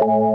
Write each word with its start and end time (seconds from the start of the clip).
Welcome 0.00 0.32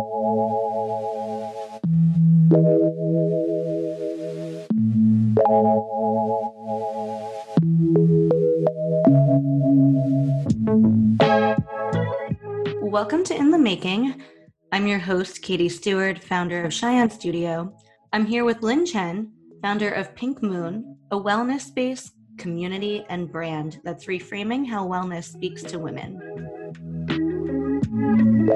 to 13.23 13.35
In 13.35 13.49
the 13.49 13.57
Making. 13.57 14.21
I'm 14.71 14.85
your 14.85 14.99
host, 14.99 15.41
Katie 15.41 15.67
Stewart, 15.69 16.23
founder 16.23 16.63
of 16.63 16.71
Cheyenne 16.71 17.09
Studio. 17.09 17.75
I'm 18.13 18.27
here 18.27 18.45
with 18.45 18.61
Lynn 18.61 18.85
Chen, 18.85 19.31
founder 19.63 19.89
of 19.89 20.13
Pink 20.13 20.43
Moon, 20.43 20.95
a 21.09 21.17
wellness 21.17 21.73
based 21.73 22.13
community 22.37 23.03
and 23.09 23.31
brand 23.31 23.81
that's 23.83 24.05
reframing 24.05 24.67
how 24.67 24.87
wellness 24.87 25.23
speaks 25.23 25.63
to 25.63 25.79
women. 25.79 26.44
Hey, 28.45 28.51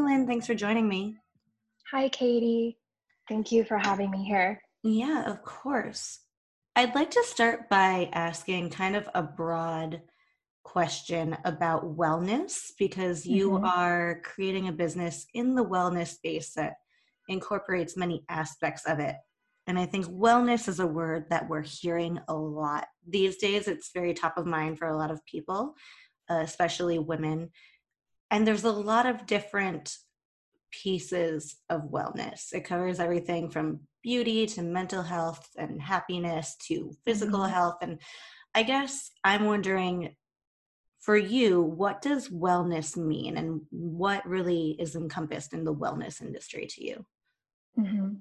Lynn, 0.00 0.26
thanks 0.26 0.48
for 0.48 0.54
joining 0.54 0.88
me. 0.88 1.18
Hi, 1.92 2.08
Katie. 2.08 2.76
Thank 3.28 3.52
you 3.52 3.62
for 3.62 3.78
having 3.78 4.10
me 4.10 4.24
here. 4.24 4.60
Yeah, 4.82 5.30
of 5.30 5.44
course. 5.44 6.18
I'd 6.74 6.96
like 6.96 7.12
to 7.12 7.22
start 7.24 7.68
by 7.68 8.10
asking 8.12 8.70
kind 8.70 8.96
of 8.96 9.08
a 9.14 9.22
broad 9.22 10.02
question 10.64 11.36
about 11.44 11.96
wellness 11.96 12.72
because 12.80 13.24
you 13.24 13.50
mm-hmm. 13.50 13.64
are 13.64 14.20
creating 14.24 14.66
a 14.66 14.72
business 14.72 15.24
in 15.34 15.54
the 15.54 15.64
wellness 15.64 16.08
space 16.08 16.54
that 16.54 16.78
incorporates 17.28 17.96
many 17.96 18.24
aspects 18.28 18.84
of 18.86 18.98
it. 18.98 19.14
And 19.72 19.78
I 19.78 19.86
think 19.86 20.04
wellness 20.04 20.68
is 20.68 20.80
a 20.80 20.86
word 20.86 21.30
that 21.30 21.48
we're 21.48 21.62
hearing 21.62 22.18
a 22.28 22.34
lot 22.34 22.88
these 23.08 23.38
days. 23.38 23.68
It's 23.68 23.90
very 23.94 24.12
top 24.12 24.36
of 24.36 24.44
mind 24.44 24.78
for 24.78 24.86
a 24.86 24.94
lot 24.94 25.10
of 25.10 25.24
people, 25.24 25.76
uh, 26.30 26.40
especially 26.40 26.98
women. 26.98 27.48
And 28.30 28.46
there's 28.46 28.64
a 28.64 28.70
lot 28.70 29.06
of 29.06 29.24
different 29.24 29.96
pieces 30.72 31.56
of 31.70 31.90
wellness. 31.90 32.52
It 32.52 32.66
covers 32.66 33.00
everything 33.00 33.48
from 33.48 33.80
beauty 34.02 34.44
to 34.48 34.60
mental 34.60 35.02
health 35.02 35.48
and 35.56 35.80
happiness 35.80 36.54
to 36.66 36.92
physical 37.06 37.40
mm-hmm. 37.40 37.54
health. 37.54 37.76
And 37.80 37.98
I 38.54 38.64
guess 38.64 39.10
I'm 39.24 39.46
wondering 39.46 40.16
for 41.00 41.16
you, 41.16 41.62
what 41.62 42.02
does 42.02 42.28
wellness 42.28 42.94
mean 42.94 43.38
and 43.38 43.62
what 43.70 44.28
really 44.28 44.76
is 44.78 44.96
encompassed 44.96 45.54
in 45.54 45.64
the 45.64 45.74
wellness 45.74 46.20
industry 46.20 46.66
to 46.66 46.84
you? 46.84 47.06
Mm-hmm. 47.78 48.16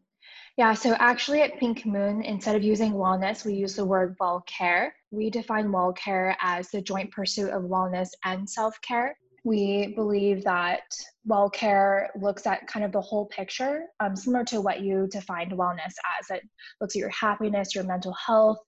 Yeah, 0.58 0.74
so 0.74 0.96
actually 1.00 1.42
at 1.42 1.58
Pink 1.58 1.86
Moon, 1.86 2.22
instead 2.24 2.56
of 2.56 2.64
using 2.64 2.94
wellness, 2.94 3.46
we 3.46 3.54
use 3.54 3.76
the 3.76 3.86
word 3.86 4.16
well 4.20 4.44
care. 4.48 4.94
We 5.10 5.30
define 5.30 5.72
well 5.72 5.94
care 5.94 6.36
as 6.42 6.70
the 6.70 6.82
joint 6.82 7.12
pursuit 7.12 7.52
of 7.52 7.64
wellness 7.64 8.10
and 8.26 8.50
self 8.50 8.80
care 8.82 9.16
we 9.44 9.94
believe 9.96 10.44
that 10.44 10.84
well 11.26 11.50
care 11.50 12.12
looks 12.20 12.46
at 12.46 12.68
kind 12.68 12.86
of 12.86 12.92
the 12.92 13.02
whole 13.02 13.26
picture, 13.28 13.86
um, 14.00 14.16
similar 14.16 14.44
to 14.46 14.62
what 14.62 14.82
you 14.82 15.08
defined 15.12 15.52
wellness 15.52 15.94
as. 16.20 16.30
It 16.30 16.44
looks 16.80 16.96
at 16.96 17.00
your 17.00 17.10
happiness, 17.10 17.74
your 17.74 17.84
mental 17.84 18.14
health, 18.14 18.60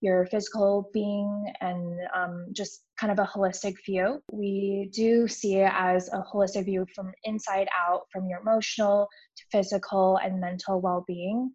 your 0.00 0.24
physical 0.26 0.88
being, 0.94 1.52
and 1.60 1.98
um, 2.16 2.46
just 2.52 2.82
kind 2.98 3.12
of 3.12 3.18
a 3.18 3.28
holistic 3.28 3.74
view. 3.84 4.22
We 4.32 4.90
do 4.94 5.28
see 5.28 5.56
it 5.56 5.72
as 5.74 6.08
a 6.08 6.24
holistic 6.32 6.64
view 6.64 6.86
from 6.94 7.12
inside 7.24 7.68
out, 7.86 8.02
from 8.10 8.26
your 8.26 8.40
emotional 8.40 9.08
to 9.36 9.42
physical 9.52 10.18
and 10.22 10.40
mental 10.40 10.80
well 10.80 11.04
being. 11.06 11.52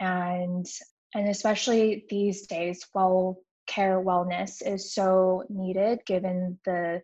And 0.00 0.66
and 1.14 1.28
especially 1.28 2.04
these 2.10 2.46
days, 2.46 2.86
well 2.94 3.38
care 3.66 4.02
wellness 4.02 4.60
is 4.66 4.92
so 4.92 5.44
needed 5.48 6.00
given 6.04 6.58
the 6.66 7.00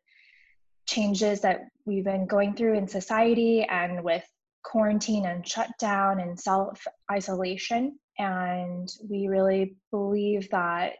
changes 0.88 1.40
that 1.42 1.60
we've 1.84 2.04
been 2.04 2.26
going 2.26 2.54
through 2.54 2.74
in 2.74 2.88
society 2.88 3.62
and 3.62 4.02
with 4.02 4.24
quarantine 4.64 5.26
and 5.26 5.46
shutdown 5.46 6.20
and 6.20 6.38
self 6.38 6.84
isolation. 7.10 7.98
And 8.18 8.88
we 9.08 9.28
really 9.28 9.76
believe 9.92 10.50
that 10.50 10.96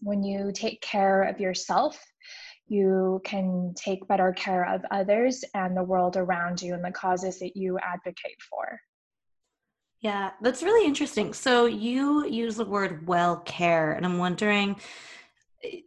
when 0.00 0.22
you 0.22 0.52
take 0.52 0.80
care 0.82 1.22
of 1.22 1.40
yourself, 1.40 2.04
you 2.66 3.20
can 3.24 3.72
take 3.76 4.06
better 4.08 4.32
care 4.32 4.68
of 4.68 4.82
others 4.90 5.44
and 5.54 5.76
the 5.76 5.82
world 5.82 6.16
around 6.16 6.60
you 6.60 6.74
and 6.74 6.84
the 6.84 6.90
causes 6.90 7.38
that 7.38 7.56
you 7.56 7.78
advocate 7.78 8.40
for. 8.50 8.80
Yeah, 10.00 10.30
that's 10.40 10.64
really 10.64 10.86
interesting. 10.86 11.32
So 11.32 11.66
you 11.66 12.26
use 12.26 12.56
the 12.56 12.64
word 12.64 13.06
well 13.06 13.36
care, 13.36 13.92
and 13.92 14.04
I'm 14.04 14.18
wondering 14.18 14.76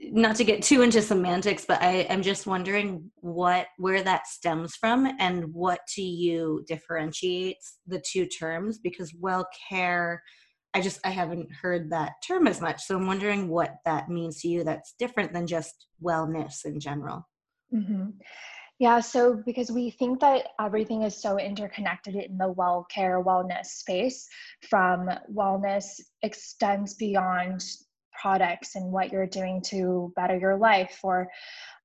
not 0.01 0.37
to 0.37 0.43
get 0.43 0.63
too 0.63 0.81
into 0.81 1.01
semantics, 1.01 1.65
but 1.67 1.81
I, 1.81 2.01
am 2.09 2.21
just 2.21 2.47
wondering 2.47 3.11
what 3.17 3.67
where 3.77 4.01
that 4.03 4.27
stems 4.27 4.75
from 4.75 5.11
and 5.19 5.53
what 5.53 5.79
to 5.95 6.01
you 6.01 6.63
differentiates 6.67 7.79
the 7.87 8.01
two 8.09 8.25
terms 8.25 8.79
because 8.79 9.13
well 9.19 9.47
care 9.69 10.21
I 10.73 10.81
just 10.81 10.99
I 11.05 11.09
haven't 11.09 11.49
heard 11.53 11.89
that 11.91 12.13
term 12.27 12.47
as 12.47 12.59
much. 12.59 12.83
So 12.83 12.97
I'm 12.97 13.07
wondering 13.07 13.47
what 13.47 13.75
that 13.85 14.09
means 14.09 14.41
to 14.41 14.49
you 14.49 14.65
that's 14.65 14.93
different 14.99 15.31
than 15.31 15.47
just 15.47 15.87
wellness 16.03 16.65
in 16.65 16.81
general. 16.81 17.25
Mm-hmm. 17.73 18.09
Yeah, 18.77 18.99
so 18.99 19.41
because 19.45 19.71
we 19.71 19.89
think 19.89 20.19
that 20.19 20.47
everything 20.59 21.03
is 21.03 21.21
so 21.21 21.39
interconnected 21.39 22.15
in 22.15 22.37
the 22.37 22.51
well 22.51 22.85
care 22.93 23.23
wellness 23.23 23.67
space, 23.67 24.27
from 24.69 25.09
wellness 25.33 25.85
extends 26.23 26.95
beyond 26.95 27.63
products 28.19 28.75
and 28.75 28.91
what 28.91 29.11
you're 29.11 29.27
doing 29.27 29.61
to 29.61 30.11
better 30.15 30.37
your 30.37 30.57
life 30.57 30.99
or 31.03 31.29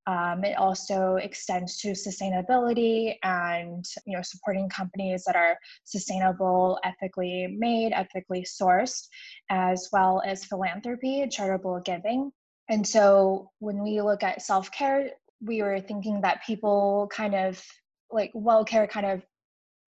um, 0.07 0.45
it 0.45 0.57
also 0.57 1.17
extends 1.17 1.77
to 1.79 1.89
sustainability 1.89 3.17
and 3.23 3.85
you 4.07 4.17
know 4.17 4.23
supporting 4.23 4.69
companies 4.69 5.25
that 5.27 5.37
are 5.37 5.57
sustainable 5.85 6.79
ethically 6.85 7.55
made 7.59 7.93
ethically 7.93 8.43
sourced 8.43 9.07
as 9.51 9.89
well 9.93 10.23
as 10.25 10.45
philanthropy 10.45 11.27
charitable 11.31 11.81
giving. 11.85 12.33
And 12.69 12.87
so 12.87 13.51
when 13.59 13.83
we 13.83 14.01
look 14.01 14.23
at 14.23 14.43
self-care 14.43 15.11
we 15.43 15.63
were 15.63 15.81
thinking 15.81 16.21
that 16.21 16.45
people 16.47 17.09
kind 17.13 17.35
of 17.35 17.63
like 18.11 18.31
well 18.35 18.65
care 18.65 18.87
kind 18.87 19.07
of 19.07 19.23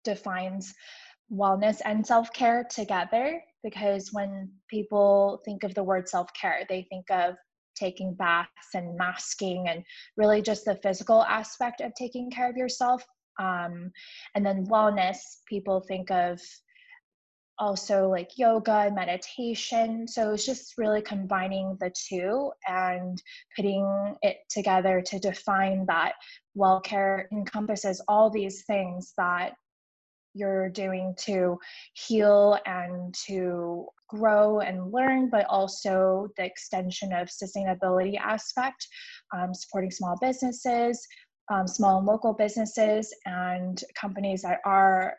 defines 0.04 0.74
wellness 1.32 1.80
and 1.84 2.06
self-care 2.06 2.66
together 2.70 3.42
because 3.62 4.10
when 4.12 4.50
people 4.68 5.40
think 5.44 5.64
of 5.64 5.74
the 5.74 5.82
word 5.82 6.08
self 6.08 6.28
care, 6.34 6.64
they 6.68 6.86
think 6.90 7.10
of 7.10 7.34
taking 7.74 8.14
baths 8.14 8.74
and 8.74 8.96
masking 8.96 9.68
and 9.68 9.82
really 10.16 10.42
just 10.42 10.64
the 10.64 10.78
physical 10.82 11.22
aspect 11.24 11.80
of 11.80 11.92
taking 11.94 12.30
care 12.30 12.50
of 12.50 12.56
yourself. 12.56 13.04
Um, 13.38 13.90
and 14.34 14.44
then 14.44 14.66
wellness, 14.66 15.16
people 15.48 15.80
think 15.80 16.10
of 16.10 16.40
also 17.58 18.08
like 18.08 18.36
yoga 18.36 18.72
and 18.86 18.94
meditation. 18.94 20.06
So 20.08 20.32
it's 20.32 20.44
just 20.46 20.74
really 20.78 21.02
combining 21.02 21.76
the 21.80 21.92
two 22.08 22.50
and 22.66 23.22
putting 23.56 24.16
it 24.22 24.38
together 24.50 25.02
to 25.06 25.18
define 25.18 25.86
that 25.86 26.14
well 26.54 26.80
care 26.80 27.28
encompasses 27.32 28.02
all 28.08 28.30
these 28.30 28.64
things 28.64 29.12
that 29.16 29.52
you're 30.34 30.68
doing 30.68 31.14
to 31.20 31.58
heal 31.94 32.58
and 32.66 33.14
to 33.26 33.86
grow 34.08 34.60
and 34.60 34.92
learn, 34.92 35.28
but 35.30 35.46
also 35.46 36.28
the 36.36 36.44
extension 36.44 37.12
of 37.12 37.28
sustainability 37.28 38.18
aspect, 38.18 38.86
um, 39.34 39.54
supporting 39.54 39.90
small 39.90 40.16
businesses, 40.20 41.06
um, 41.52 41.66
small 41.66 41.98
and 41.98 42.06
local 42.06 42.32
businesses, 42.32 43.14
and 43.26 43.82
companies 43.94 44.42
that 44.42 44.58
are 44.64 45.14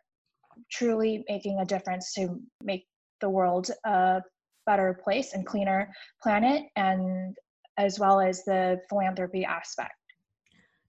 truly 0.72 1.24
making 1.30 1.60
a 1.60 1.66
difference 1.66 2.14
to 2.14 2.40
make 2.64 2.86
the 3.22 3.30
world 3.30 3.70
a 3.86 4.22
better 4.66 5.00
place 5.04 5.34
and 5.34 5.46
cleaner 5.46 5.92
planet, 6.22 6.64
and 6.76 7.36
as 7.78 8.00
well 8.00 8.22
as 8.22 8.44
the 8.46 8.80
philanthropy 8.90 9.44
aspect. 9.44 9.94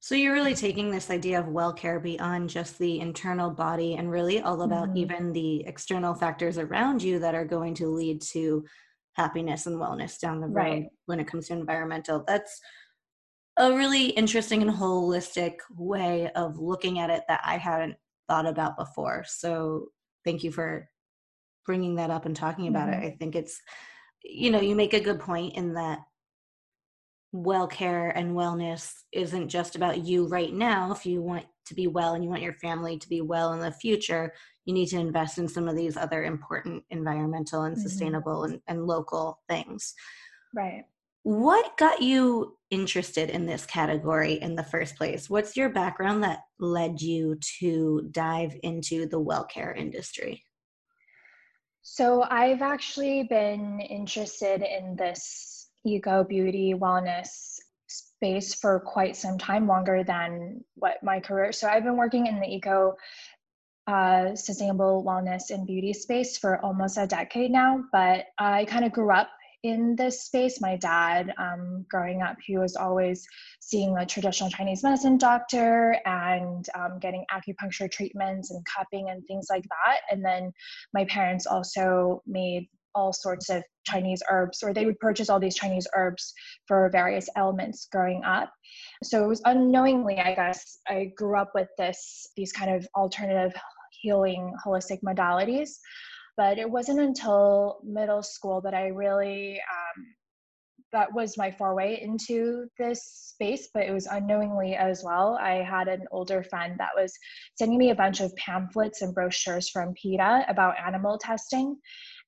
So 0.04 0.14
you're 0.14 0.34
really 0.34 0.54
taking 0.54 0.90
this 0.90 1.08
idea 1.08 1.40
of 1.40 1.48
well 1.48 1.72
care 1.72 1.98
beyond 1.98 2.50
just 2.50 2.78
the 2.78 3.00
internal 3.00 3.48
body 3.48 3.94
and 3.94 4.10
really 4.10 4.38
all 4.38 4.60
about 4.60 4.88
mm-hmm. 4.88 4.98
even 4.98 5.32
the 5.32 5.64
external 5.66 6.12
factors 6.12 6.58
around 6.58 7.02
you 7.02 7.18
that 7.20 7.34
are 7.34 7.46
going 7.46 7.72
to 7.76 7.86
lead 7.86 8.20
to 8.32 8.66
happiness 9.14 9.64
and 9.64 9.80
wellness 9.80 10.20
down 10.20 10.42
the 10.42 10.46
road 10.46 10.62
right. 10.62 10.86
when 11.06 11.20
it 11.20 11.26
comes 11.26 11.46
to 11.46 11.54
environmental. 11.54 12.22
That's 12.28 12.60
a 13.56 13.72
really 13.72 14.08
interesting 14.08 14.60
and 14.60 14.70
holistic 14.70 15.54
way 15.74 16.30
of 16.36 16.58
looking 16.58 16.98
at 16.98 17.08
it 17.08 17.22
that 17.28 17.40
I 17.42 17.56
hadn't 17.56 17.96
thought 18.28 18.44
about 18.44 18.76
before. 18.76 19.24
So 19.26 19.86
thank 20.22 20.44
you 20.44 20.52
for 20.52 20.86
bringing 21.64 21.94
that 21.94 22.10
up 22.10 22.26
and 22.26 22.36
talking 22.36 22.68
about 22.68 22.90
mm-hmm. 22.90 23.04
it. 23.04 23.06
I 23.06 23.16
think 23.18 23.34
it's 23.34 23.58
you 24.22 24.50
know, 24.50 24.60
you 24.60 24.74
make 24.74 24.92
a 24.92 25.00
good 25.00 25.20
point 25.20 25.54
in 25.54 25.74
that 25.74 26.00
well 27.34 27.66
care 27.66 28.10
and 28.10 28.36
wellness 28.36 28.92
isn't 29.12 29.48
just 29.48 29.74
about 29.74 30.06
you 30.06 30.26
right 30.28 30.54
now 30.54 30.92
if 30.92 31.04
you 31.04 31.20
want 31.20 31.44
to 31.66 31.74
be 31.74 31.88
well 31.88 32.14
and 32.14 32.22
you 32.22 32.30
want 32.30 32.42
your 32.42 32.52
family 32.54 32.96
to 32.96 33.08
be 33.08 33.20
well 33.20 33.52
in 33.52 33.58
the 33.58 33.72
future 33.72 34.32
you 34.64 34.72
need 34.72 34.86
to 34.86 34.98
invest 34.98 35.38
in 35.38 35.48
some 35.48 35.68
of 35.68 35.76
these 35.76 35.96
other 35.96 36.24
important 36.24 36.84
environmental 36.90 37.62
and 37.62 37.76
mm-hmm. 37.76 37.82
sustainable 37.82 38.44
and, 38.44 38.60
and 38.66 38.86
local 38.86 39.40
things. 39.48 39.94
Right. 40.54 40.84
What 41.22 41.76
got 41.78 42.02
you 42.02 42.56
interested 42.70 43.30
in 43.30 43.46
this 43.46 43.64
category 43.64 44.34
in 44.34 44.54
the 44.54 44.62
first 44.62 44.96
place? 44.96 45.28
What's 45.30 45.56
your 45.56 45.70
background 45.70 46.22
that 46.22 46.40
led 46.58 47.00
you 47.00 47.38
to 47.60 48.08
dive 48.10 48.56
into 48.62 49.06
the 49.06 49.18
well 49.18 49.44
care 49.44 49.72
industry? 49.72 50.44
So, 51.86 52.22
I've 52.22 52.62
actually 52.62 53.24
been 53.24 53.80
interested 53.80 54.62
in 54.62 54.96
this 54.96 55.53
eco 55.84 56.24
beauty 56.24 56.74
wellness 56.74 57.58
space 57.86 58.54
for 58.54 58.80
quite 58.80 59.16
some 59.16 59.38
time, 59.38 59.66
longer 59.66 60.02
than 60.02 60.64
what 60.74 61.02
my 61.02 61.20
career. 61.20 61.52
So, 61.52 61.68
I've 61.68 61.84
been 61.84 61.96
working 61.96 62.26
in 62.26 62.40
the 62.40 62.46
eco 62.46 62.96
uh, 63.86 64.34
sustainable 64.34 65.04
wellness 65.06 65.50
and 65.50 65.66
beauty 65.66 65.92
space 65.92 66.38
for 66.38 66.58
almost 66.64 66.96
a 66.96 67.06
decade 67.06 67.50
now, 67.50 67.84
but 67.92 68.26
I 68.38 68.64
kind 68.64 68.84
of 68.84 68.92
grew 68.92 69.12
up 69.12 69.28
in 69.62 69.96
this 69.96 70.22
space. 70.22 70.60
My 70.60 70.76
dad, 70.76 71.32
um, 71.38 71.84
growing 71.90 72.22
up, 72.22 72.36
he 72.44 72.56
was 72.56 72.76
always 72.76 73.26
seeing 73.60 73.96
a 73.96 74.06
traditional 74.06 74.50
Chinese 74.50 74.82
medicine 74.82 75.18
doctor 75.18 75.98
and 76.06 76.66
um, 76.74 76.98
getting 77.00 77.24
acupuncture 77.32 77.90
treatments 77.90 78.50
and 78.50 78.64
cupping 78.64 79.10
and 79.10 79.26
things 79.26 79.48
like 79.50 79.64
that. 79.64 80.00
And 80.10 80.24
then 80.24 80.52
my 80.92 81.04
parents 81.06 81.46
also 81.46 82.22
made 82.26 82.68
all 82.94 83.12
sorts 83.12 83.50
of 83.50 83.62
Chinese 83.84 84.22
herbs, 84.30 84.62
or 84.62 84.72
they 84.72 84.86
would 84.86 84.98
purchase 84.98 85.28
all 85.28 85.40
these 85.40 85.56
Chinese 85.56 85.86
herbs 85.94 86.32
for 86.66 86.88
various 86.90 87.28
ailments 87.36 87.88
growing 87.90 88.22
up. 88.24 88.50
So 89.02 89.24
it 89.24 89.28
was 89.28 89.42
unknowingly, 89.44 90.18
I 90.18 90.34
guess, 90.34 90.78
I 90.88 91.12
grew 91.16 91.36
up 91.36 91.50
with 91.54 91.68
this 91.78 92.28
these 92.36 92.52
kind 92.52 92.74
of 92.74 92.86
alternative 92.96 93.52
healing 94.02 94.54
holistic 94.64 95.00
modalities. 95.02 95.70
But 96.36 96.58
it 96.58 96.68
wasn't 96.68 97.00
until 97.00 97.80
middle 97.84 98.22
school 98.22 98.60
that 98.62 98.74
I 98.74 98.88
really, 98.88 99.60
um, 99.60 100.04
that 100.92 101.12
was 101.12 101.38
my 101.38 101.50
foray 101.50 102.00
into 102.02 102.66
this 102.78 103.04
space, 103.04 103.68
but 103.72 103.84
it 103.84 103.92
was 103.92 104.06
unknowingly 104.06 104.74
as 104.74 105.02
well. 105.04 105.38
I 105.40 105.62
had 105.62 105.88
an 105.88 106.04
older 106.10 106.42
friend 106.42 106.74
that 106.78 106.90
was 106.96 107.12
sending 107.56 107.78
me 107.78 107.90
a 107.90 107.94
bunch 107.94 108.20
of 108.20 108.34
pamphlets 108.36 109.02
and 109.02 109.14
brochures 109.14 109.68
from 109.68 109.94
PETA 109.94 110.44
about 110.48 110.78
animal 110.84 111.18
testing. 111.18 111.76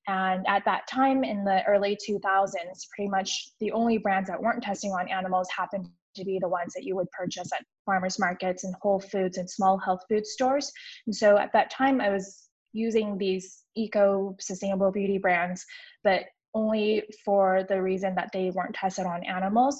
And 0.07 0.45
at 0.47 0.63
that 0.65 0.87
time 0.87 1.23
in 1.23 1.43
the 1.43 1.63
early 1.65 1.97
2000s, 2.07 2.53
pretty 2.95 3.09
much 3.09 3.49
the 3.59 3.71
only 3.71 3.97
brands 3.97 4.29
that 4.29 4.41
weren't 4.41 4.63
testing 4.63 4.91
on 4.91 5.09
animals 5.09 5.49
happened 5.55 5.89
to 6.15 6.23
be 6.23 6.39
the 6.39 6.47
ones 6.47 6.73
that 6.73 6.83
you 6.83 6.95
would 6.95 7.11
purchase 7.11 7.51
at 7.53 7.65
farmers 7.85 8.17
markets 8.17 8.63
and 8.63 8.73
Whole 8.81 8.99
Foods 8.99 9.37
and 9.37 9.49
small 9.49 9.77
health 9.77 10.01
food 10.09 10.25
stores. 10.25 10.71
And 11.05 11.15
so 11.15 11.37
at 11.37 11.51
that 11.53 11.69
time, 11.69 11.99
I 11.99 12.09
was 12.09 12.47
using 12.73 13.17
these 13.17 13.63
eco 13.75 14.35
sustainable 14.39 14.91
beauty 14.91 15.17
brands, 15.17 15.65
but 16.03 16.23
only 16.53 17.03
for 17.23 17.63
the 17.67 17.81
reason 17.81 18.15
that 18.15 18.29
they 18.33 18.49
weren't 18.49 18.73
tested 18.73 19.05
on 19.05 19.23
animals. 19.25 19.79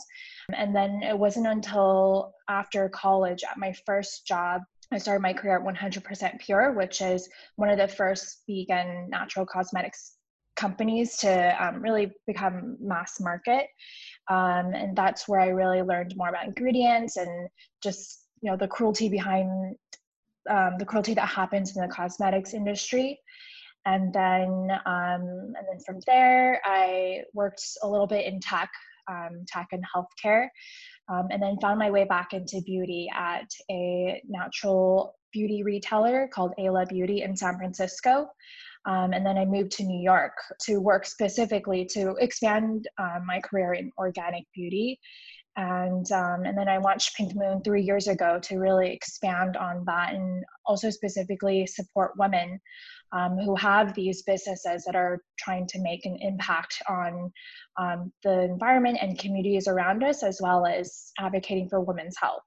And 0.54 0.76
then 0.76 1.02
it 1.04 1.18
wasn't 1.18 1.48
until 1.48 2.34
after 2.50 2.90
college 2.90 3.44
at 3.50 3.58
my 3.58 3.74
first 3.86 4.28
job 4.28 4.62
I 4.92 4.98
started 4.98 5.22
my 5.22 5.34
career 5.34 5.58
at 5.58 5.66
100% 5.66 6.40
Pure, 6.40 6.72
which 6.74 7.02
is 7.02 7.28
one 7.58 7.70
of 7.70 7.78
the 7.78 7.88
first 7.88 8.44
vegan 8.48 9.10
natural 9.10 9.46
cosmetics 9.46 10.17
companies 10.58 11.18
to 11.18 11.64
um, 11.64 11.82
really 11.82 12.12
become 12.26 12.78
mass 12.80 13.20
market. 13.20 13.68
Um, 14.30 14.74
and 14.74 14.96
that's 14.96 15.28
where 15.28 15.40
I 15.40 15.48
really 15.48 15.82
learned 15.82 16.16
more 16.18 16.30
about 16.30 16.46
ingredients 16.46 17.18
and 17.18 17.48
just 17.82 18.26
you 18.42 18.52
know 18.52 18.58
the 18.58 18.68
cruelty 18.68 19.10
behind 19.10 19.76
um, 20.50 20.76
the 20.78 20.86
cruelty 20.86 21.14
that 21.14 21.28
happens 21.28 21.76
in 21.76 21.82
the 21.82 21.88
cosmetics 21.88 22.54
industry 22.54 23.20
and 23.86 24.14
then 24.14 24.70
um, 24.86 25.54
and 25.58 25.66
then 25.70 25.80
from 25.86 26.00
there 26.06 26.62
i 26.66 27.22
worked 27.34 27.64
a 27.84 27.88
little 27.88 28.08
bit 28.08 28.26
in 28.26 28.40
tech 28.40 28.70
um, 29.10 29.44
tech 29.48 29.68
and 29.72 29.84
healthcare 29.84 30.48
um, 31.10 31.28
and 31.32 31.42
then 31.42 31.58
found 31.62 31.80
my 31.80 31.90
way 31.90 32.04
back 32.04 32.34
into 32.34 32.62
beauty 32.62 33.08
at 33.16 33.50
a 33.72 34.22
natural 34.28 35.16
beauty 35.32 35.64
retailer 35.64 36.30
called 36.34 36.54
Ayla 36.60 36.88
Beauty 36.88 37.22
in 37.22 37.36
San 37.36 37.58
Francisco. 37.58 38.28
Um, 38.88 39.12
and 39.14 39.26
then 39.26 39.38
I 39.38 39.46
moved 39.46 39.72
to 39.74 39.84
New 39.84 40.02
York 40.02 40.34
to 40.62 40.78
work 40.78 41.06
specifically 41.06 41.86
to 41.92 42.16
expand 42.20 42.88
um, 42.98 43.26
my 43.28 43.42
career 43.42 43.74
in 43.74 43.92
organic 43.98 44.46
beauty 44.56 45.00
and 45.58 46.10
um, 46.12 46.46
and 46.46 46.56
then 46.56 46.70
I 46.70 46.78
launched 46.78 47.16
Pink 47.18 47.36
Moon 47.36 47.62
three 47.64 47.82
years 47.82 48.08
ago 48.08 48.40
to 48.44 48.60
really 48.60 48.94
expand 48.94 49.58
on 49.58 49.84
that 49.86 50.14
and 50.14 50.46
also 50.68 50.92
specifically 50.92 51.66
support 51.66 52.12
women 52.18 52.60
um, 53.12 53.38
who 53.38 53.56
have 53.56 53.96
these 53.96 54.22
businesses 54.22 54.84
that 54.86 54.96
are 54.96 55.20
trying 55.40 55.66
to 55.68 55.82
make 55.82 56.06
an 56.06 56.18
impact 56.22 56.80
on 56.88 57.32
um, 57.80 58.12
the 58.24 58.42
environment 58.42 59.00
and 59.02 59.18
communities 59.18 59.68
around 59.68 60.04
us, 60.04 60.22
as 60.22 60.40
well 60.42 60.66
as 60.68 61.12
advocating 61.20 61.68
for 61.70 61.82
women's 61.82 62.16
health. 62.22 62.44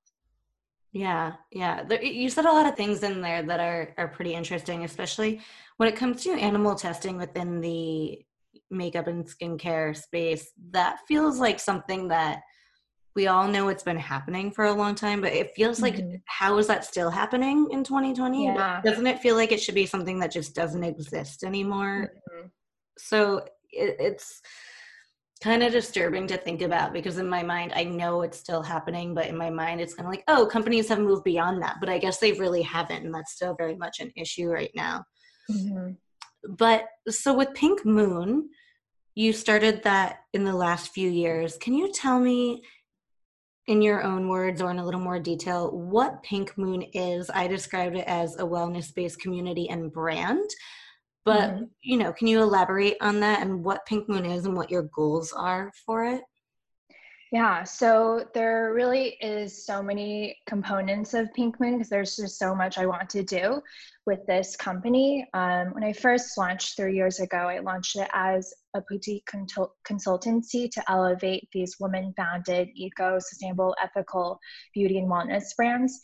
Yeah, 0.93 1.35
yeah. 1.53 1.85
There, 1.85 2.03
you 2.03 2.29
said 2.31 2.47
a 2.47 2.53
lot 2.53 2.67
of 2.67 2.77
things 2.77 3.03
in 3.03 3.21
there 3.21 3.43
that 3.45 3.61
are 3.61 3.95
are 3.97 4.09
pretty 4.09 4.35
interesting, 4.35 4.85
especially 4.85 5.41
when 5.77 5.89
it 5.89 5.97
comes 5.97 6.23
to 6.25 6.33
animal 6.33 6.75
testing 6.75 7.17
within 7.17 7.61
the 7.61 8.25
makeup 8.71 9.07
and 9.07 9.25
skincare 9.25 9.97
space. 9.97 10.51
That 10.73 10.99
feels 11.07 11.39
like 11.39 11.61
something 11.61 12.09
that 12.09 12.41
we 13.15 13.27
all 13.27 13.47
know 13.49 13.69
it's 13.69 13.83
been 13.83 13.99
happening 13.99 14.51
for 14.51 14.67
a 14.67 14.73
long 14.73 14.95
time, 14.95 15.21
but 15.21 15.33
it 15.33 15.53
feels 15.55 15.81
like 15.81 15.97
mm-hmm. 15.97 16.17
how 16.27 16.59
is 16.59 16.67
that 16.69 16.85
still 16.85 17.11
happening 17.11 17.69
in 17.71 17.83
2020? 17.83 18.47
Yeah. 18.47 18.81
Doesn't 18.85 19.07
it 19.07 19.19
feel 19.19 19.35
like 19.35 19.53
it 19.53 19.61
should 19.61 19.75
be 19.75 19.87
something 19.87 20.19
that 20.21 20.31
just 20.31 20.55
doesn't 20.55 20.85
exist 20.85 21.43
anymore? 21.43 22.13
Mm-hmm. 22.33 22.47
So 22.99 23.39
it, 23.71 23.97
it's 23.99 24.41
kind 25.43 25.63
of 25.63 25.73
disturbing 25.73 26.27
to 26.27 26.37
think 26.37 26.61
about 26.63 26.93
because 26.93 27.19
in 27.19 27.29
my 27.29 27.43
mind 27.43 27.73
I 27.75 27.85
know 27.85 28.23
it's 28.23 28.39
still 28.39 28.63
happening, 28.63 29.15
but 29.15 29.27
in 29.27 29.37
my 29.37 29.51
mind 29.51 29.81
it's 29.81 29.95
kind 29.95 30.07
of 30.07 30.13
like, 30.13 30.25
oh, 30.29 30.47
companies 30.47 30.89
have 30.89 30.99
moved 30.99 31.25
beyond 31.25 31.63
that, 31.63 31.77
but 31.81 31.89
I 31.89 31.99
guess 31.99 32.19
they 32.19 32.33
really 32.33 32.63
haven't, 32.63 33.05
and 33.05 33.15
that's 33.15 33.33
still 33.33 33.55
very 33.57 33.77
much 33.77 34.01
an 34.01 34.13
issue 34.17 34.49
right 34.49 34.71
now. 34.75 35.05
Mm-hmm. 35.51 35.93
But 36.57 36.85
so 37.09 37.35
with 37.35 37.55
Pink 37.55 37.85
Moon, 37.85 38.51
you 39.15 39.33
started 39.33 39.83
that 39.83 40.21
in 40.33 40.45
the 40.45 40.55
last 40.55 40.93
few 40.93 41.11
years. 41.11 41.57
Can 41.59 41.75
you 41.75 41.93
tell 41.93 42.21
me? 42.21 42.63
in 43.67 43.81
your 43.81 44.03
own 44.03 44.27
words 44.27 44.61
or 44.61 44.73
in 44.73 44.81
a 44.81 44.85
little 44.85 45.01
more 45.01 45.21
detail 45.21 45.71
what 45.71 46.23
Pink 46.25 46.59
Moon 46.59 46.83
is. 46.93 47.31
I 47.33 47.47
described 47.47 47.95
it 47.95 48.05
as 48.09 48.35
a 48.37 48.43
wellness 48.43 48.93
based 48.93 49.21
community 49.21 49.69
and 49.71 49.93
brand. 49.93 50.51
But, 51.25 51.51
mm-hmm. 51.51 51.65
you 51.83 51.99
know, 51.99 52.13
can 52.13 52.27
you 52.27 52.43
elaborate 52.43 52.97
on 53.01 53.21
that 53.21 53.43
and 53.43 53.63
what 53.63 53.87
Pink 53.87 54.09
Moon 54.09 54.25
is 54.25 54.47
and 54.47 54.57
what 54.57 54.71
your 54.71 54.89
goals 54.95 55.33
are 55.33 55.71
for 55.85 56.05
it? 56.05 56.23
Yeah, 57.33 57.63
so 57.63 58.25
there 58.35 58.73
really 58.75 59.17
is 59.21 59.65
so 59.65 59.85
many 59.85 60.37
components 60.49 61.15
of 61.15 61.33
Pink 61.35 61.61
Moon 61.61 61.75
because 61.75 61.89
there's 61.89 62.17
just 62.17 62.41
so 62.41 62.57
much 62.57 62.77
I 62.77 62.87
want 62.87 63.09
to 63.11 63.23
do 63.23 63.63
with 64.05 64.27
this 64.27 64.57
company. 64.57 65.29
Um, 65.33 65.69
when 65.69 65.85
I 65.85 65.93
first 65.93 66.37
launched 66.37 66.77
three 66.77 66.97
years 66.97 67.21
ago, 67.21 67.37
I 67.37 67.61
launched 67.61 67.95
it 67.95 68.09
as 68.13 68.53
a 68.75 68.83
boutique 68.89 69.31
consultancy 69.87 70.69
to 70.73 70.83
elevate 70.91 71.49
these 71.53 71.77
women 71.79 72.13
founded, 72.17 72.69
eco, 72.75 73.21
sustainable, 73.21 73.77
ethical 73.81 74.41
beauty 74.75 74.99
and 74.99 75.09
wellness 75.09 75.55
brands. 75.57 76.01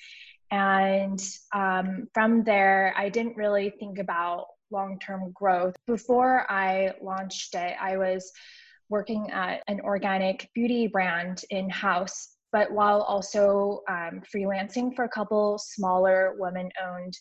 And 0.52 1.20
um, 1.52 2.06
from 2.14 2.44
there, 2.44 2.94
I 2.96 3.08
didn't 3.08 3.36
really 3.36 3.70
think 3.80 3.98
about 3.98 4.46
long 4.70 4.98
term 4.98 5.32
growth. 5.32 5.76
Before 5.86 6.50
I 6.50 6.92
launched 7.02 7.54
it, 7.54 7.76
I 7.80 7.96
was 7.96 8.30
working 8.88 9.30
at 9.30 9.62
an 9.68 9.80
organic 9.80 10.48
beauty 10.54 10.86
brand 10.86 11.42
in 11.50 11.68
house 11.68 12.36
but 12.52 12.72
while 12.72 13.02
also 13.02 13.82
um, 13.88 14.22
freelancing 14.34 14.94
for 14.94 15.04
a 15.04 15.08
couple 15.08 15.58
smaller 15.58 16.36
women 16.38 16.70
owned 16.82 17.12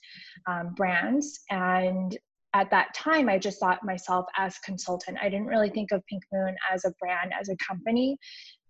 um, 0.47 0.73
brands. 0.75 1.41
And 1.49 2.17
at 2.53 2.71
that 2.71 2.93
time 2.93 3.27
i 3.27 3.37
just 3.37 3.59
thought 3.59 3.83
myself 3.83 4.25
as 4.37 4.57
consultant. 4.59 5.17
I 5.21 5.27
didn't 5.27 5.47
really 5.47 5.69
think 5.69 5.91
of 5.91 6.01
pink 6.07 6.23
moon 6.31 6.55
as 6.71 6.85
a 6.85 6.93
brand 7.01 7.33
as 7.37 7.49
a 7.49 7.57
company 7.57 8.17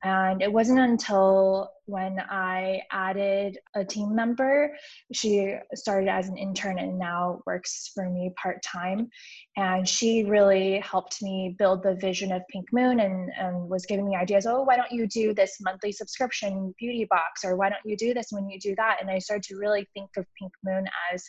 and 0.06 0.44
it 0.44 0.54
wasn't 0.54 0.80
until 0.80 1.72
when 1.88 2.20
I 2.20 2.84
added 2.92 3.58
a 3.76 3.84
team 3.84 4.14
member, 4.14 4.72
she 5.12 5.56
started 5.74 6.10
as 6.10 6.30
an 6.30 6.38
intern 6.38 6.78
and 6.78 7.00
now 7.00 7.42
works 7.48 7.92
for 7.92 8.08
me 8.08 8.32
part 8.40 8.62
time. 8.62 9.10
And 9.58 9.90
she 9.90 10.24
really 10.24 10.80
helped 10.80 11.24
me 11.24 11.56
build 11.58 11.82
the 11.82 11.96
vision 11.96 12.32
of 12.32 12.44
Pink 12.50 12.68
Moon 12.72 13.00
and, 13.00 13.32
and 13.36 13.68
was 13.68 13.88
giving 13.88 14.08
me 14.08 14.16
ideas. 14.16 14.46
Oh, 14.46 14.62
why 14.62 14.76
don't 14.76 14.92
you 14.92 15.08
do 15.08 15.34
this 15.34 15.58
monthly 15.60 15.92
subscription 15.92 16.76
beauty 16.78 17.08
box? 17.10 17.44
Or 17.44 17.56
why 17.56 17.70
don't 17.70 17.82
you 17.84 17.98
do 17.98 18.14
this 18.14 18.28
when 18.30 18.48
you 18.48 18.60
do 18.60 18.76
that? 18.76 18.98
And 19.02 19.10
I 19.10 19.18
started 19.18 19.44
to 19.46 19.58
really 19.58 19.88
think 19.96 20.12
of 20.18 20.28
Pink 20.40 20.52
Moon 20.64 20.86
as 21.12 21.24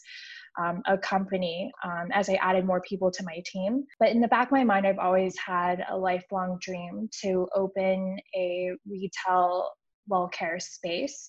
um, 0.59 0.83
a 0.87 0.97
company 0.97 1.71
um, 1.85 2.09
as 2.13 2.29
I 2.29 2.35
added 2.35 2.65
more 2.65 2.81
people 2.81 3.11
to 3.11 3.25
my 3.25 3.43
team. 3.45 3.85
But 3.99 4.11
in 4.11 4.21
the 4.21 4.29
back 4.29 4.49
of 4.49 4.53
my 4.53 4.65
mind, 4.65 4.87
I've 4.87 4.99
always 4.99 5.37
had 5.39 5.85
a 5.89 5.97
lifelong 5.97 6.59
dream 6.61 7.09
to 7.23 7.49
open 7.55 8.19
a 8.35 8.71
retail 8.89 9.71
well 10.09 10.29
care 10.29 10.59
space. 10.61 11.29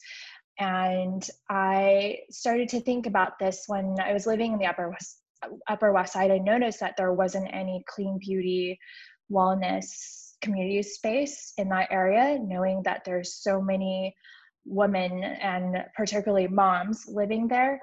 And 0.60 1.28
I 1.50 2.18
started 2.32 2.70
to 2.70 2.82
think 2.82 3.06
about 3.06 3.40
this 3.40 3.64
when 3.68 3.96
I 4.04 4.14
was 4.14 4.26
living 4.26 4.54
in 4.54 4.60
the 4.60 4.66
Upper 4.66 4.90
West 4.90 5.22
Upper 5.68 5.92
West 5.92 6.14
Side, 6.14 6.32
I 6.32 6.40
noticed 6.40 6.80
that 6.80 6.96
there 6.98 7.14
wasn't 7.14 7.54
any 7.54 7.84
clean 7.88 8.18
beauty 8.20 8.80
wellness 9.32 10.34
community 10.42 10.82
space 10.84 11.54
in 11.58 11.70
that 11.70 11.90
area, 11.92 12.40
knowing 12.40 12.82
that 12.84 13.04
there's 13.06 13.36
so 13.36 13.62
many 13.62 14.16
women 14.66 15.24
and 15.24 15.78
particularly 15.96 16.48
moms 16.48 17.06
living 17.08 17.48
there. 17.48 17.80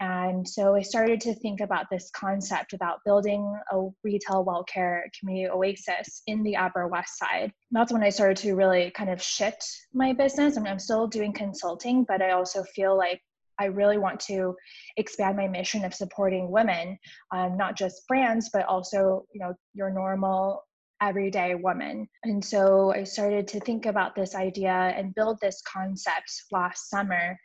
And 0.00 0.48
so 0.48 0.74
I 0.74 0.82
started 0.82 1.20
to 1.22 1.34
think 1.34 1.60
about 1.60 1.86
this 1.90 2.10
concept 2.10 2.72
about 2.72 3.04
building 3.04 3.56
a 3.70 3.88
retail 4.02 4.44
well 4.44 4.64
care 4.64 5.08
community 5.18 5.48
oasis 5.48 6.22
in 6.26 6.42
the 6.42 6.56
Upper 6.56 6.88
West 6.88 7.18
Side. 7.18 7.52
That's 7.70 7.92
when 7.92 8.02
I 8.02 8.08
started 8.08 8.38
to 8.38 8.54
really 8.54 8.90
kind 8.90 9.10
of 9.10 9.22
shift 9.22 9.64
my 9.94 10.12
business. 10.12 10.56
I 10.56 10.60
mean, 10.60 10.72
I'm 10.72 10.78
still 10.78 11.06
doing 11.06 11.32
consulting, 11.32 12.04
but 12.04 12.20
I 12.20 12.32
also 12.32 12.64
feel 12.64 12.96
like 12.96 13.20
I 13.58 13.66
really 13.66 13.98
want 13.98 14.18
to 14.20 14.56
expand 14.96 15.36
my 15.36 15.46
mission 15.46 15.84
of 15.84 15.94
supporting 15.94 16.50
women, 16.50 16.98
um, 17.32 17.56
not 17.56 17.76
just 17.76 18.06
brands, 18.08 18.50
but 18.52 18.66
also 18.66 19.24
you 19.32 19.40
know 19.40 19.54
your 19.74 19.90
normal 19.90 20.64
everyday 21.02 21.54
woman. 21.54 22.08
And 22.22 22.42
so 22.44 22.92
I 22.94 23.02
started 23.04 23.48
to 23.48 23.60
think 23.60 23.86
about 23.86 24.14
this 24.14 24.34
idea 24.34 24.72
and 24.72 25.14
build 25.14 25.38
this 25.40 25.60
concept 25.62 26.30
last 26.52 26.88
summer. 26.88 27.38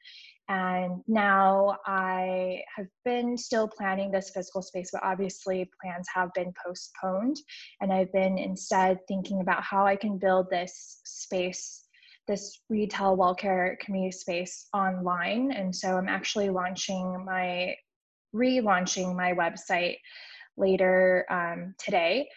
And 0.49 1.01
now 1.07 1.77
I 1.85 2.61
have 2.75 2.87
been 3.03 3.37
still 3.37 3.67
planning 3.67 4.11
this 4.11 4.31
physical 4.33 4.61
space, 4.61 4.89
but 4.93 5.03
obviously 5.03 5.69
plans 5.81 6.07
have 6.13 6.33
been 6.33 6.53
postponed. 6.65 7.37
And 7.81 7.91
I've 7.91 8.11
been 8.13 8.37
instead 8.37 8.99
thinking 9.07 9.41
about 9.41 9.63
how 9.63 9.85
I 9.85 9.95
can 9.95 10.17
build 10.17 10.49
this 10.49 11.01
space, 11.03 11.85
this 12.27 12.61
retail 12.69 13.17
well 13.17 13.35
care 13.35 13.77
community 13.81 14.11
space 14.11 14.67
online. 14.73 15.51
And 15.51 15.75
so 15.75 15.97
I'm 15.97 16.09
actually 16.09 16.49
launching 16.49 17.25
my, 17.25 17.75
relaunching 18.33 19.15
my 19.15 19.33
website 19.33 19.97
later 20.55 21.25
um, 21.29 21.75
today 21.77 22.27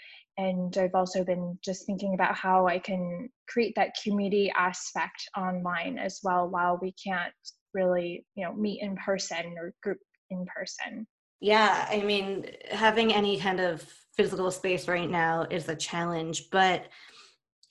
and 0.41 0.75
I've 0.79 0.95
also 0.95 1.23
been 1.23 1.59
just 1.63 1.85
thinking 1.85 2.15
about 2.15 2.35
how 2.35 2.67
I 2.67 2.79
can 2.79 3.29
create 3.47 3.75
that 3.77 3.95
community 4.03 4.51
aspect 4.57 5.29
online 5.37 5.99
as 5.99 6.21
well 6.23 6.49
while 6.49 6.79
we 6.81 6.93
can't 6.93 7.35
really, 7.75 8.25
you 8.35 8.45
know, 8.45 8.53
meet 8.55 8.83
in 8.83 8.97
person 8.97 9.55
or 9.59 9.73
group 9.83 9.99
in 10.31 10.47
person. 10.55 11.07
Yeah, 11.41 11.87
I 11.91 12.03
mean, 12.03 12.47
having 12.71 13.13
any 13.13 13.39
kind 13.39 13.61
of 13.61 13.83
physical 14.15 14.51
space 14.51 14.89
right 14.89 15.11
now 15.11 15.47
is 15.51 15.69
a 15.69 15.77
challenge, 15.77 16.51
but 16.51 16.89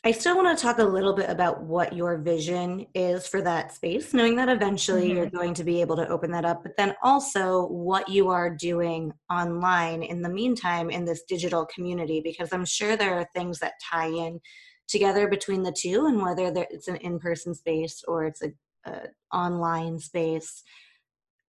I 0.06 0.12
still 0.13 0.38
want 0.38 0.58
to 0.58 0.62
talk 0.62 0.79
a 0.79 0.84
little 0.84 1.13
bit 1.13 1.29
about 1.29 1.62
what 1.62 1.94
your 1.94 2.18
vision 2.18 2.88
is 2.96 3.27
for 3.27 3.41
that 3.41 3.74
space, 3.74 4.13
knowing 4.13 4.38
that 4.38 4.48
eventually 4.48 5.10
mm-hmm. 5.10 5.18
you're 5.18 5.29
going 5.29 5.53
to 5.56 5.65
be 5.65 5.82
able 5.82 5.98
to 5.98 6.08
open 6.08 6.32
that 6.32 6.46
up, 6.46 6.63
but 6.63 6.77
then 6.77 6.96
also 7.03 7.68
what 7.68 8.08
you 8.08 8.29
are 8.29 8.50
doing 8.50 9.12
online 9.29 10.01
in 10.01 10.22
the 10.22 10.29
meantime 10.29 10.89
in 10.89 11.03
this 11.03 11.24
digital 11.27 11.65
community, 11.65 12.22
because 12.24 12.53
I'm 12.53 12.65
sure 12.65 12.96
there 12.96 13.15
are 13.15 13.27
things 13.36 13.60
that 13.60 13.74
tie 13.91 14.08
in 14.08 14.39
together 14.88 15.27
between 15.27 15.63
the 15.63 15.75
two, 15.77 16.06
and 16.06 16.22
whether 16.22 16.65
it's 16.72 16.88
an 16.88 16.96
in 16.96 17.20
person 17.20 17.53
space 17.53 18.01
or 18.08 18.25
it's 18.25 18.41
a, 18.41 18.48
a 18.86 19.07
online 19.33 20.00
space. 20.00 20.63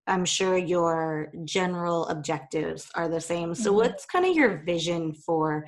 I'm 0.06 0.24
sure 0.24 0.56
your 0.56 1.32
general 1.44 2.06
objectives 2.08 2.88
are 2.94 3.08
the 3.08 3.20
same. 3.20 3.54
So, 3.54 3.70
mm-hmm. 3.70 3.76
what's 3.76 4.06
kind 4.06 4.26
of 4.26 4.34
your 4.34 4.62
vision 4.64 5.14
for 5.14 5.66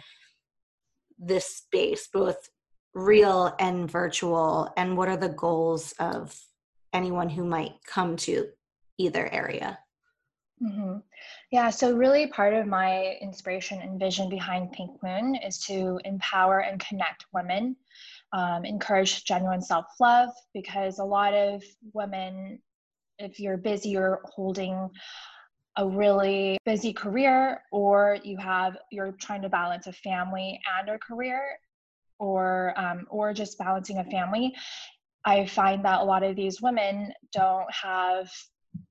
this 1.19 1.47
space, 1.57 2.09
both 2.13 2.49
real 2.95 3.55
and 3.59 3.91
virtual 3.91 4.73
and 4.77 4.97
what 4.97 5.09
are 5.09 5.17
the 5.17 5.31
goals 5.31 5.95
of 5.99 6.39
anyone 6.93 7.29
who 7.29 7.45
might 7.45 7.73
come 7.87 8.17
to 8.17 8.47
either 8.99 9.33
area 9.33 9.79
mm-hmm. 10.63 10.99
yeah 11.51 11.71
so 11.71 11.95
really 11.95 12.27
part 12.27 12.53
of 12.53 12.67
my 12.67 13.17
inspiration 13.23 13.81
and 13.81 13.99
vision 13.99 14.29
behind 14.29 14.71
pink 14.73 14.91
moon 15.03 15.35
is 15.37 15.59
to 15.59 15.99
empower 16.05 16.61
and 16.61 16.85
connect 16.87 17.25
women 17.33 17.75
um, 18.33 18.65
encourage 18.65 19.25
genuine 19.25 19.61
self-love 19.61 20.31
because 20.55 20.99
a 20.99 21.05
lot 21.05 21.35
of 21.35 21.63
women 21.93 22.59
if 23.19 23.39
you're 23.39 23.57
busy 23.57 23.91
you're 23.91 24.21
holding 24.25 24.89
a 25.77 25.89
really 25.89 26.59
busy 26.65 26.93
career 26.93 27.63
or 27.73 28.19
you 28.23 28.37
have 28.37 28.77
you're 28.91 29.13
trying 29.13 29.43
to 29.43 29.49
balance 29.49 29.87
a 29.87 29.93
family 29.93 30.59
and 30.79 30.89
a 30.89 30.99
career 30.99 31.43
or 32.19 32.75
um, 32.77 33.07
or 33.11 33.33
just 33.33 33.59
balancing 33.59 33.99
a 33.99 34.05
family 34.05 34.55
i 35.25 35.45
find 35.47 35.85
that 35.85 36.01
a 36.01 36.05
lot 36.05 36.23
of 36.23 36.37
these 36.37 36.61
women 36.61 37.13
don't 37.33 37.71
have 37.73 38.31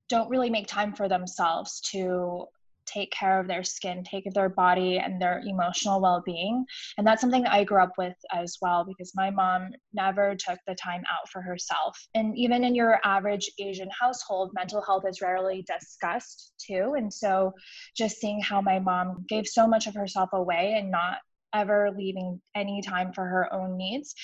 don't 0.08 0.28
really 0.28 0.50
make 0.50 0.66
time 0.66 0.92
for 0.92 1.08
themselves 1.08 1.80
to 1.80 2.44
take 2.92 3.10
care 3.10 3.40
of 3.40 3.48
their 3.48 3.62
skin, 3.62 4.04
take 4.04 4.24
care 4.24 4.30
of 4.30 4.34
their 4.34 4.48
body 4.48 4.98
and 4.98 5.20
their 5.20 5.42
emotional 5.46 6.00
well 6.00 6.22
being. 6.24 6.64
And 6.98 7.06
that's 7.06 7.20
something 7.20 7.46
I 7.46 7.64
grew 7.64 7.82
up 7.82 7.92
with 7.98 8.16
as 8.32 8.58
well 8.60 8.84
because 8.84 9.12
my 9.14 9.30
mom 9.30 9.70
never 9.92 10.34
took 10.34 10.58
the 10.66 10.74
time 10.74 11.02
out 11.10 11.28
for 11.30 11.42
herself. 11.42 11.98
And 12.14 12.36
even 12.36 12.64
in 12.64 12.74
your 12.74 13.00
average 13.04 13.50
Asian 13.58 13.88
household, 13.98 14.52
mental 14.54 14.82
health 14.82 15.04
is 15.08 15.20
rarely 15.20 15.64
discussed 15.66 16.52
too. 16.58 16.94
And 16.96 17.12
so 17.12 17.52
just 17.96 18.18
seeing 18.18 18.40
how 18.40 18.60
my 18.60 18.78
mom 18.78 19.24
gave 19.28 19.46
so 19.46 19.66
much 19.66 19.86
of 19.86 19.94
herself 19.94 20.30
away 20.32 20.74
and 20.78 20.90
not 20.90 21.18
ever 21.54 21.90
leaving 21.96 22.40
any 22.54 22.82
time 22.82 23.12
for 23.12 23.24
her 23.24 23.52
own 23.52 23.76
needs. 23.76 24.14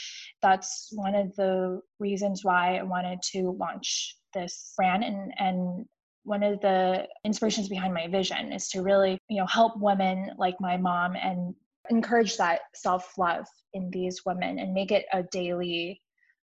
That's 0.43 0.89
one 0.93 1.15
of 1.15 1.35
the 1.37 1.81
reasons 1.99 2.43
why 2.43 2.79
I 2.79 2.83
wanted 2.83 3.21
to 3.33 3.57
launch 3.59 4.17
this 4.35 4.73
brand 4.77 5.05
and 5.05 5.33
and 5.39 5.87
one 6.29 6.43
of 6.43 6.61
the 6.61 7.07
inspirations 7.25 7.69
behind 7.69 7.95
my 7.95 8.07
vision 8.07 8.53
is 8.53 8.69
to 8.69 8.83
really 8.83 9.19
you 9.29 9.39
know 9.39 9.47
help 9.47 9.73
women 9.79 10.31
like 10.39 10.57
my 10.61 10.77
mom 10.77 11.17
and 11.17 11.55
encourage 11.91 12.37
that 12.37 12.61
self-love 12.75 13.47
in 13.75 13.91
these 13.91 14.25
women 14.27 14.59
and 14.59 14.75
make 14.75 14.93
it 14.93 15.07
a 15.13 15.23
daily 15.33 16.01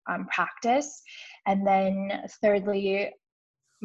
um, 0.08 0.26
practice. 0.26 1.02
And 1.46 1.66
then 1.66 2.10
thirdly 2.42 3.12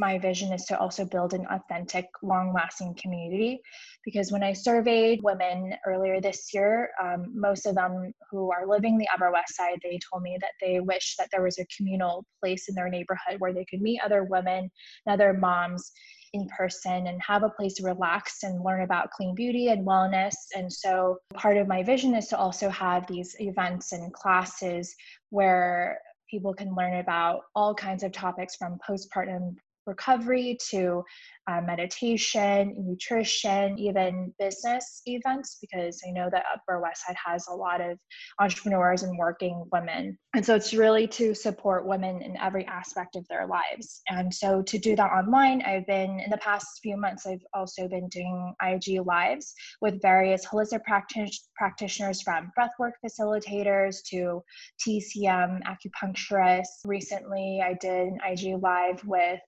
my 0.01 0.17
vision 0.17 0.51
is 0.51 0.65
to 0.65 0.77
also 0.79 1.05
build 1.05 1.33
an 1.33 1.45
authentic, 1.51 2.07
long 2.23 2.51
lasting 2.53 2.95
community. 2.99 3.61
Because 4.03 4.31
when 4.31 4.41
I 4.41 4.51
surveyed 4.51 5.21
women 5.21 5.75
earlier 5.85 6.19
this 6.19 6.51
year, 6.53 6.89
um, 7.01 7.31
most 7.33 7.67
of 7.67 7.75
them 7.75 8.11
who 8.29 8.51
are 8.51 8.67
living 8.67 8.97
the 8.97 9.07
Upper 9.13 9.31
West 9.31 9.55
Side, 9.55 9.79
they 9.83 9.99
told 10.11 10.23
me 10.23 10.37
that 10.41 10.53
they 10.59 10.79
wish 10.79 11.15
that 11.17 11.29
there 11.31 11.43
was 11.43 11.59
a 11.59 11.67
communal 11.77 12.25
place 12.41 12.67
in 12.67 12.73
their 12.73 12.89
neighborhood 12.89 13.35
where 13.37 13.53
they 13.53 13.65
could 13.69 13.81
meet 13.81 14.01
other 14.03 14.23
women 14.23 14.71
and 15.05 15.13
other 15.13 15.33
moms 15.33 15.91
in 16.33 16.47
person 16.47 17.07
and 17.07 17.21
have 17.21 17.43
a 17.43 17.49
place 17.49 17.75
to 17.75 17.83
relax 17.83 18.41
and 18.41 18.63
learn 18.63 18.81
about 18.81 19.11
clean 19.11 19.35
beauty 19.35 19.67
and 19.67 19.85
wellness. 19.85 20.33
And 20.55 20.71
so 20.73 21.17
part 21.35 21.57
of 21.57 21.67
my 21.67 21.83
vision 21.83 22.15
is 22.15 22.27
to 22.29 22.37
also 22.37 22.69
have 22.69 23.05
these 23.05 23.35
events 23.39 23.91
and 23.91 24.11
classes 24.13 24.95
where 25.29 25.99
people 26.31 26.53
can 26.55 26.73
learn 26.73 26.95
about 26.95 27.41
all 27.53 27.75
kinds 27.75 28.01
of 28.01 28.11
topics 28.11 28.55
from 28.55 28.79
postpartum 28.87 29.57
recovery 29.85 30.57
to 30.69 31.03
uh, 31.49 31.61
meditation, 31.61 32.75
nutrition, 32.77 33.77
even 33.79 34.33
business 34.37 35.01
events, 35.05 35.57
because 35.59 35.99
I 36.07 36.11
know 36.11 36.29
that 36.31 36.43
Upper 36.53 36.79
West 36.79 37.05
Side 37.05 37.15
has 37.25 37.45
a 37.49 37.53
lot 37.53 37.81
of 37.81 37.99
entrepreneurs 38.39 39.03
and 39.03 39.17
working 39.17 39.65
women. 39.71 40.17
And 40.33 40.45
so 40.45 40.55
it's 40.55 40.73
really 40.73 41.07
to 41.07 41.33
support 41.33 41.87
women 41.87 42.21
in 42.21 42.37
every 42.37 42.65
aspect 42.67 43.15
of 43.15 43.27
their 43.27 43.47
lives. 43.47 44.01
And 44.09 44.33
so 44.33 44.61
to 44.61 44.77
do 44.77 44.95
that 44.95 45.11
online, 45.11 45.61
I've 45.63 45.87
been, 45.87 46.19
in 46.19 46.29
the 46.29 46.37
past 46.37 46.79
few 46.81 46.95
months, 46.95 47.25
I've 47.25 47.43
also 47.53 47.87
been 47.87 48.07
doing 48.09 48.53
IG 48.61 49.01
Lives 49.05 49.53
with 49.81 50.01
various 50.01 50.45
holistic 50.45 50.83
practic- 50.83 51.33
practitioners 51.55 52.21
from 52.21 52.51
breathwork 52.57 52.93
facilitators 53.03 53.97
to 54.11 54.41
TCM 54.85 55.61
acupuncturists. 55.63 56.85
Recently, 56.85 57.61
I 57.65 57.73
did 57.73 58.07
an 58.09 58.19
IG 58.25 58.61
Live 58.61 59.03
with 59.05 59.39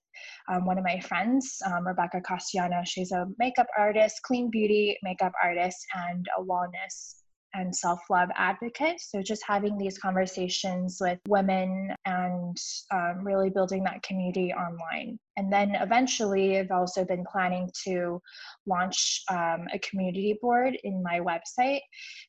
um, 0.48 0.64
one 0.66 0.78
of 0.78 0.84
my 0.84 1.00
friends, 1.00 1.58
um, 1.66 1.86
Rebecca 1.86 2.20
Castellano. 2.20 2.82
She's 2.84 3.12
a 3.12 3.26
makeup 3.38 3.66
artist, 3.78 4.20
clean 4.22 4.50
beauty 4.50 4.96
makeup 5.02 5.32
artist, 5.42 5.78
and 5.94 6.26
a 6.38 6.42
wellness 6.42 7.24
and 7.54 7.74
self 7.74 8.00
love 8.10 8.28
advocate. 8.34 9.00
So, 9.00 9.22
just 9.22 9.42
having 9.46 9.78
these 9.78 9.98
conversations 9.98 10.98
with 11.00 11.18
women 11.28 11.94
and 12.04 12.56
um, 12.92 13.24
really 13.24 13.50
building 13.50 13.84
that 13.84 14.02
community 14.02 14.52
online. 14.52 15.18
And 15.36 15.52
then 15.52 15.74
eventually, 15.76 16.58
I've 16.58 16.70
also 16.70 17.04
been 17.04 17.24
planning 17.30 17.70
to 17.84 18.20
launch 18.66 19.22
um, 19.30 19.66
a 19.72 19.78
community 19.78 20.38
board 20.40 20.76
in 20.84 21.02
my 21.02 21.20
website. 21.20 21.80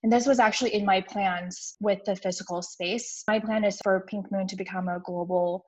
And 0.03 0.11
this 0.11 0.25
was 0.25 0.39
actually 0.39 0.73
in 0.73 0.85
my 0.85 1.01
plans 1.01 1.75
with 1.79 1.99
the 2.05 2.15
physical 2.15 2.61
space. 2.61 3.23
My 3.27 3.39
plan 3.39 3.63
is 3.63 3.79
for 3.83 4.05
Pink 4.07 4.31
Moon 4.31 4.47
to 4.47 4.55
become 4.55 4.87
a 4.87 4.99
global 4.99 5.65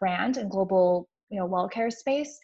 brand 0.00 0.36
and 0.36 0.50
global 0.50 1.08
you 1.30 1.38
know 1.38 1.46
well 1.46 1.68
care 1.68 1.90
space 1.90 2.38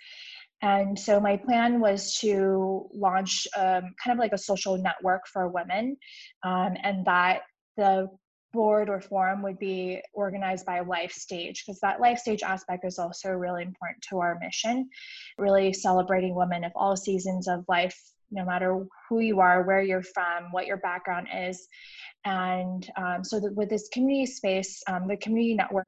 and 0.62 0.98
so 0.98 1.18
my 1.20 1.38
plan 1.38 1.80
was 1.80 2.14
to 2.16 2.86
launch 2.92 3.46
um, 3.56 3.94
kind 4.02 4.12
of 4.12 4.18
like 4.18 4.32
a 4.32 4.38
social 4.38 4.76
network 4.76 5.22
for 5.26 5.48
women 5.48 5.96
um, 6.44 6.74
and 6.82 7.06
that 7.06 7.40
the 7.76 8.08
board 8.52 8.90
or 8.90 9.00
forum 9.00 9.42
would 9.42 9.58
be 9.58 10.02
organized 10.12 10.66
by 10.66 10.80
life 10.80 11.12
stage 11.12 11.62
because 11.64 11.78
that 11.80 12.00
life 12.00 12.18
stage 12.18 12.42
aspect 12.42 12.84
is 12.84 12.98
also 12.98 13.30
really 13.30 13.62
important 13.62 14.04
to 14.08 14.18
our 14.18 14.38
mission 14.40 14.88
really 15.38 15.72
celebrating 15.72 16.34
women 16.34 16.64
of 16.64 16.72
all 16.74 16.96
seasons 16.96 17.46
of 17.46 17.64
life 17.68 17.96
no 18.30 18.44
matter 18.44 18.86
who 19.08 19.20
you 19.20 19.40
are, 19.40 19.62
where 19.64 19.82
you're 19.82 20.02
from, 20.02 20.52
what 20.52 20.66
your 20.66 20.76
background 20.78 21.28
is. 21.34 21.68
And 22.24 22.88
um, 22.96 23.24
so 23.24 23.40
with 23.54 23.70
this 23.70 23.88
community 23.92 24.26
space, 24.26 24.82
um, 24.86 25.08
the 25.08 25.16
community 25.16 25.54
network 25.54 25.86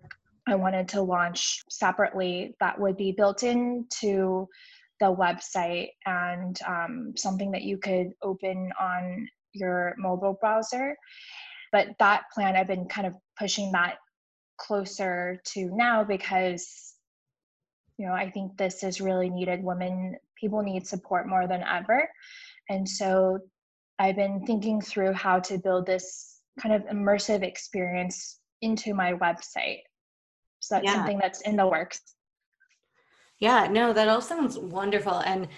I 0.49 0.55
wanted 0.57 0.89
to 0.89 1.03
launch 1.03 1.63
separately 1.71 2.57
that 2.61 2.79
would 2.81 2.97
be 2.97 3.13
built 3.13 3.43
into 3.43 4.49
the 5.01 5.15
website 5.15 5.91
and 6.07 6.59
um, 6.67 7.13
something 7.17 7.51
that 7.53 7.63
you 7.63 7.79
could 7.79 8.13
open 8.23 8.71
on 8.81 9.29
your 9.53 9.95
mobile 9.99 10.39
browser. 10.41 10.97
But 11.71 11.89
that 11.99 12.25
plan, 12.35 12.57
I've 12.57 12.67
been 12.67 12.87
kind 12.87 13.07
of 13.07 13.15
pushing 13.39 13.73
that 13.73 13.97
closer 14.59 15.41
to 15.55 15.71
now 15.75 16.05
because, 16.05 16.95
you 17.99 18.07
know, 18.07 18.13
I 18.13 18.31
think 18.31 18.57
this 18.57 18.85
is 18.85 19.01
really 19.01 19.31
needed. 19.31 19.63
Women, 19.63 20.17
people 20.39 20.63
need 20.63 20.87
support 20.87 21.29
more 21.29 21.47
than 21.47 21.63
ever. 21.63 22.09
And 22.69 22.89
so 22.89 23.39
I've 23.99 24.17
been 24.17 24.45
thinking 24.47 24.81
through 24.81 25.13
how 25.13 25.41
to 25.41 25.59
build 25.59 25.87
this 25.87 26.41
kind 26.61 26.75
of 26.75 26.83
immersive 26.85 27.43
experience 27.43 28.41
into 28.61 28.95
my 28.95 29.15
website. 29.15 29.81
So 30.63 30.77
that's 30.77 30.87
yeah. 30.87 30.95
something 30.95 31.19
that's 31.19 31.41
in 31.43 31.57
the 31.57 31.67
works. 31.67 32.01
Yeah, 33.39 33.67
no, 33.69 33.93
that 33.93 34.09
all 34.09 34.21
sounds 34.21 34.57
wonderful. 34.59 35.19
And 35.27 35.49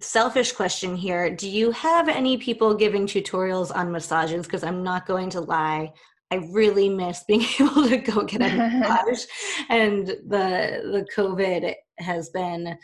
selfish 0.00 0.52
question 0.52 0.96
here 0.96 1.34
do 1.34 1.48
you 1.48 1.70
have 1.70 2.08
any 2.08 2.36
people 2.36 2.74
giving 2.74 3.06
tutorials 3.06 3.74
on 3.74 3.92
massages 3.92 4.44
because 4.44 4.64
i'm 4.64 4.82
not 4.82 5.06
going 5.06 5.30
to 5.30 5.40
lie 5.40 5.92
i 6.30 6.36
really 6.50 6.88
miss 6.88 7.22
being 7.28 7.44
able 7.60 7.88
to 7.88 7.96
go 7.98 8.24
get 8.24 8.42
a 8.42 8.56
massage 8.56 9.24
and 9.68 10.08
the 10.08 10.82
the 10.92 11.06
covid 11.14 11.74
has 11.98 12.28
been 12.30 12.76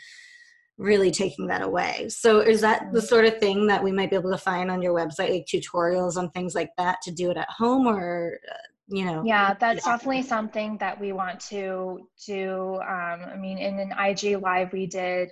really 0.77 1.11
taking 1.11 1.47
that 1.47 1.61
away 1.61 2.07
so 2.07 2.39
is 2.39 2.61
that 2.61 2.91
the 2.93 2.99
mm. 2.99 3.07
sort 3.07 3.25
of 3.25 3.37
thing 3.39 3.67
that 3.67 3.83
we 3.83 3.91
might 3.91 4.09
be 4.09 4.15
able 4.15 4.31
to 4.31 4.37
find 4.37 4.71
on 4.71 4.81
your 4.81 4.95
website 4.95 5.29
like 5.29 5.45
tutorials 5.45 6.15
on 6.15 6.31
things 6.31 6.55
like 6.55 6.69
that 6.77 7.01
to 7.03 7.11
do 7.11 7.29
it 7.29 7.37
at 7.37 7.49
home 7.49 7.85
or 7.85 8.39
uh, 8.49 8.55
you 8.91 9.05
know 9.05 9.23
yeah 9.25 9.53
that's 9.59 9.85
definitely 9.85 10.21
something 10.21 10.77
that 10.77 10.99
we 10.99 11.11
want 11.13 11.39
to 11.39 12.07
do 12.27 12.75
um, 12.81 13.21
i 13.33 13.37
mean 13.37 13.57
in 13.57 13.79
an 13.79 13.93
ig 14.07 14.41
live 14.41 14.71
we 14.73 14.85
did 14.85 15.31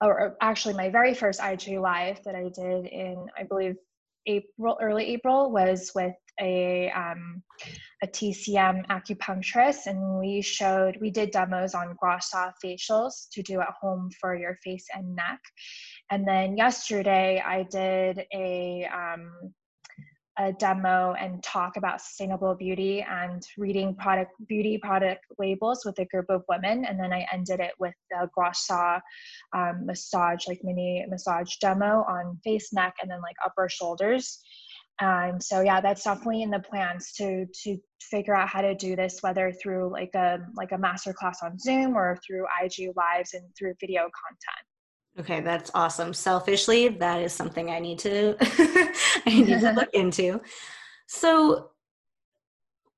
or 0.00 0.36
actually 0.40 0.74
my 0.74 0.90
very 0.90 1.14
first 1.14 1.40
IG 1.42 1.78
live 1.78 2.22
that 2.24 2.34
I 2.34 2.48
did 2.54 2.86
in 2.86 3.26
I 3.38 3.44
believe 3.44 3.76
April, 4.26 4.76
early 4.80 5.06
April, 5.06 5.50
was 5.50 5.92
with 5.94 6.14
a 6.40 6.90
um, 6.90 7.42
a 8.02 8.06
TCM 8.06 8.86
acupuncturist, 8.88 9.86
and 9.86 10.18
we 10.18 10.42
showed 10.42 10.98
we 11.00 11.10
did 11.10 11.30
demos 11.30 11.74
on 11.74 11.96
gua 12.00 12.18
sha 12.20 12.50
facials 12.62 13.28
to 13.32 13.42
do 13.42 13.60
at 13.60 13.72
home 13.80 14.10
for 14.20 14.36
your 14.36 14.56
face 14.64 14.86
and 14.94 15.14
neck. 15.14 15.40
And 16.10 16.26
then 16.26 16.56
yesterday 16.56 17.42
I 17.44 17.62
did 17.70 18.26
a 18.34 18.86
um, 18.92 19.54
a 20.38 20.52
demo 20.52 21.14
and 21.18 21.42
talk 21.42 21.76
about 21.76 22.00
sustainable 22.00 22.54
beauty 22.54 23.04
and 23.08 23.42
reading 23.56 23.94
product 23.94 24.32
beauty 24.46 24.78
product 24.78 25.24
labels 25.38 25.84
with 25.84 25.98
a 25.98 26.04
group 26.06 26.26
of 26.28 26.42
women. 26.48 26.84
And 26.84 26.98
then 26.98 27.12
i 27.12 27.26
ended 27.32 27.60
it 27.60 27.72
with 27.78 27.94
the 28.10 28.28
gua 28.34 28.52
sha 28.54 29.00
um, 29.54 29.86
massage 29.86 30.46
like 30.46 30.60
mini 30.62 31.04
massage 31.08 31.56
demo 31.56 32.04
on 32.08 32.38
face 32.44 32.72
neck 32.72 32.94
and 33.00 33.10
then 33.10 33.20
like 33.22 33.36
upper 33.44 33.68
shoulders. 33.68 34.40
And 35.00 35.42
so 35.42 35.60
yeah 35.62 35.80
that's 35.80 36.04
definitely 36.04 36.42
in 36.42 36.50
the 36.50 36.60
plans 36.60 37.12
to 37.12 37.46
to 37.62 37.78
figure 38.00 38.34
out 38.34 38.48
how 38.48 38.60
to 38.60 38.74
do 38.74 38.94
this 38.96 39.18
whether 39.22 39.52
through 39.52 39.90
like 39.90 40.14
a 40.14 40.38
like 40.54 40.72
a 40.72 40.78
master 40.78 41.12
class 41.12 41.42
on 41.42 41.58
zoom 41.58 41.96
or 41.96 42.18
through 42.24 42.46
ig 42.62 42.92
lives 42.94 43.34
and 43.34 43.44
through 43.58 43.74
video 43.80 44.02
content 44.02 44.65
Okay, 45.18 45.40
that's 45.40 45.70
awesome. 45.74 46.12
Selfishly, 46.12 46.88
that 46.88 47.22
is 47.22 47.32
something 47.32 47.70
I 47.70 47.78
need 47.78 47.98
to 48.00 48.36
I 48.40 49.22
need 49.26 49.46
to 49.46 49.72
look 49.76 49.92
into. 49.94 50.40
So 51.06 51.70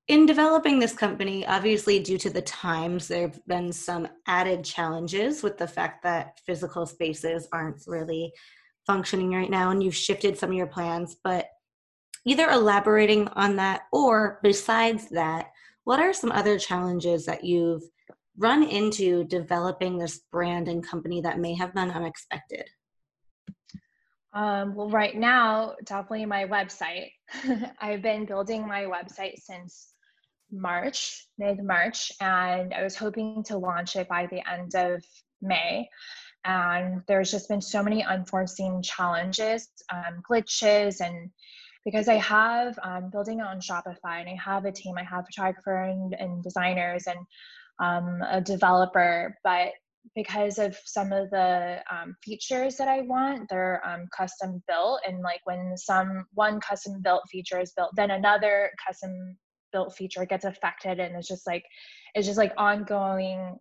in 0.09 0.25
developing 0.25 0.79
this 0.79 0.93
company, 0.93 1.45
obviously 1.45 1.99
due 1.99 2.17
to 2.17 2.29
the 2.29 2.41
times, 2.41 3.07
there 3.07 3.21
have 3.21 3.45
been 3.45 3.71
some 3.71 4.07
added 4.27 4.65
challenges 4.65 5.43
with 5.43 5.57
the 5.57 5.67
fact 5.67 6.03
that 6.03 6.39
physical 6.45 6.85
spaces 6.85 7.47
aren't 7.53 7.83
really 7.87 8.33
functioning 8.85 9.31
right 9.31 9.51
now 9.51 9.69
and 9.69 9.83
you've 9.83 9.95
shifted 9.95 10.37
some 10.37 10.49
of 10.49 10.55
your 10.57 10.67
plans, 10.67 11.15
but 11.23 11.45
either 12.25 12.49
elaborating 12.49 13.27
on 13.29 13.55
that 13.55 13.83
or 13.93 14.39
besides 14.41 15.07
that, 15.09 15.51
what 15.83 15.99
are 15.99 16.11
some 16.11 16.31
other 16.31 16.57
challenges 16.57 17.25
that 17.25 17.43
you've 17.43 17.83
run 18.39 18.63
into 18.63 19.25
developing 19.25 19.97
this 19.97 20.21
brand 20.31 20.67
and 20.67 20.85
company 20.85 21.21
that 21.21 21.39
may 21.39 21.53
have 21.55 21.73
been 21.73 21.91
unexpected? 21.91 22.65
Um, 24.33 24.75
well, 24.75 24.89
right 24.89 25.15
now, 25.15 25.75
definitely 25.83 26.25
my 26.25 26.45
website. 26.45 27.11
I've 27.81 28.01
been 28.01 28.25
building 28.25 28.65
my 28.65 28.83
website 28.83 29.37
since 29.37 29.93
March, 30.51 31.27
mid 31.37 31.63
March, 31.63 32.11
and 32.21 32.73
I 32.73 32.83
was 32.83 32.95
hoping 32.95 33.43
to 33.45 33.57
launch 33.57 33.95
it 33.95 34.07
by 34.07 34.27
the 34.27 34.41
end 34.49 34.73
of 34.75 35.03
May. 35.41 35.89
And 36.45 37.01
there's 37.07 37.31
just 37.31 37.49
been 37.49 37.61
so 37.61 37.83
many 37.83 38.03
unforeseen 38.03 38.81
challenges, 38.81 39.67
um, 39.91 40.21
glitches, 40.29 41.01
and 41.01 41.29
because 41.83 42.07
I 42.07 42.15
have 42.15 42.77
um, 42.83 43.09
building 43.09 43.39
it 43.39 43.45
on 43.45 43.59
Shopify 43.59 44.19
and 44.21 44.29
I 44.29 44.37
have 44.43 44.65
a 44.65 44.71
team, 44.71 44.95
I 44.97 45.03
have 45.03 45.25
photographer 45.25 45.83
and, 45.83 46.13
and 46.13 46.43
designers, 46.43 47.07
and 47.07 47.19
um, 47.79 48.21
a 48.29 48.41
developer, 48.41 49.37
but 49.43 49.69
because 50.15 50.57
of 50.57 50.77
some 50.85 51.11
of 51.11 51.29
the 51.29 51.79
um, 51.91 52.15
features 52.23 52.77
that 52.77 52.87
I 52.87 53.01
want, 53.01 53.49
they're 53.49 53.81
um, 53.85 54.07
custom 54.15 54.63
built. 54.67 55.01
And 55.07 55.21
like 55.21 55.41
when 55.43 55.77
some 55.77 56.25
one 56.33 56.59
custom 56.59 57.01
built 57.01 57.23
feature 57.31 57.59
is 57.59 57.73
built, 57.73 57.91
then 57.95 58.11
another 58.11 58.71
custom 58.85 59.37
built 59.71 59.95
feature 59.95 60.25
gets 60.25 60.45
affected, 60.45 60.99
and 60.99 61.15
it's 61.15 61.27
just 61.27 61.45
like 61.45 61.63
it's 62.15 62.27
just 62.27 62.37
like 62.37 62.53
ongoing 62.57 63.57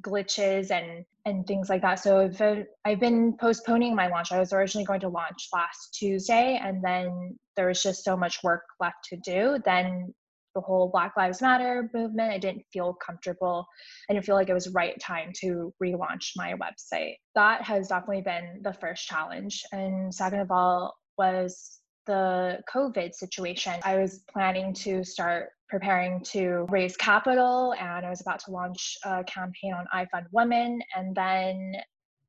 glitches 0.00 0.70
and 0.70 1.04
and 1.24 1.46
things 1.46 1.68
like 1.68 1.82
that. 1.82 1.96
So 1.96 2.30
I've, 2.40 2.66
I've 2.84 3.00
been 3.00 3.36
postponing 3.38 3.94
my 3.94 4.06
launch. 4.08 4.32
I 4.32 4.38
was 4.38 4.52
originally 4.52 4.86
going 4.86 5.00
to 5.00 5.08
launch 5.08 5.48
last 5.52 5.94
Tuesday, 5.94 6.58
and 6.62 6.82
then 6.82 7.38
there 7.56 7.68
was 7.68 7.82
just 7.82 8.04
so 8.04 8.16
much 8.16 8.42
work 8.42 8.62
left 8.80 9.04
to 9.10 9.16
do. 9.16 9.58
Then 9.64 10.14
the 10.58 10.66
whole 10.66 10.88
Black 10.88 11.16
Lives 11.16 11.40
Matter 11.40 11.88
movement. 11.94 12.32
I 12.32 12.38
didn't 12.38 12.64
feel 12.72 12.94
comfortable. 12.94 13.64
I 14.10 14.12
didn't 14.12 14.26
feel 14.26 14.34
like 14.34 14.48
it 14.48 14.54
was 14.54 14.68
right 14.70 14.98
time 15.00 15.32
to 15.40 15.72
relaunch 15.82 16.32
my 16.36 16.54
website. 16.54 17.14
That 17.36 17.62
has 17.62 17.88
definitely 17.88 18.22
been 18.22 18.60
the 18.62 18.72
first 18.72 19.06
challenge. 19.06 19.62
And 19.70 20.12
second 20.12 20.40
of 20.40 20.50
all 20.50 20.96
was 21.16 21.78
the 22.06 22.58
COVID 22.72 23.14
situation. 23.14 23.74
I 23.84 23.98
was 23.98 24.24
planning 24.32 24.72
to 24.74 25.04
start 25.04 25.50
preparing 25.68 26.24
to 26.24 26.66
raise 26.70 26.96
capital 26.96 27.74
and 27.78 28.04
I 28.04 28.10
was 28.10 28.22
about 28.22 28.40
to 28.40 28.50
launch 28.50 28.96
a 29.04 29.22
campaign 29.24 29.74
on 29.74 29.86
IFundWomen. 29.94 30.78
And 30.96 31.14
then 31.14 31.74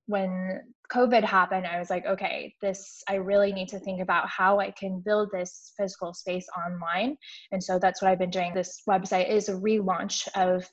when 0.10 0.60
COVID 0.92 1.24
happened, 1.24 1.68
I 1.68 1.78
was 1.78 1.92
like, 1.92 2.08
okay, 2.08 2.56
this, 2.64 3.04
I 3.08 3.16
really 3.16 3.54
need 3.54 3.70
to 3.70 3.80
think 3.80 4.02
about 4.02 4.28
how 4.28 4.60
I 4.60 4.72
can 4.72 5.02
build 5.06 5.30
this 5.32 5.72
physical 5.78 6.16
space 6.16 6.48
online. 6.66 7.16
And 7.52 7.64
so 7.64 7.78
that's 7.78 8.02
what 8.02 8.10
I've 8.10 8.18
been 8.18 8.32
doing. 8.32 8.56
This 8.56 8.82
website 8.90 9.30
is 9.30 9.50
a 9.50 9.54
relaunch 9.54 10.28
of 10.36 10.68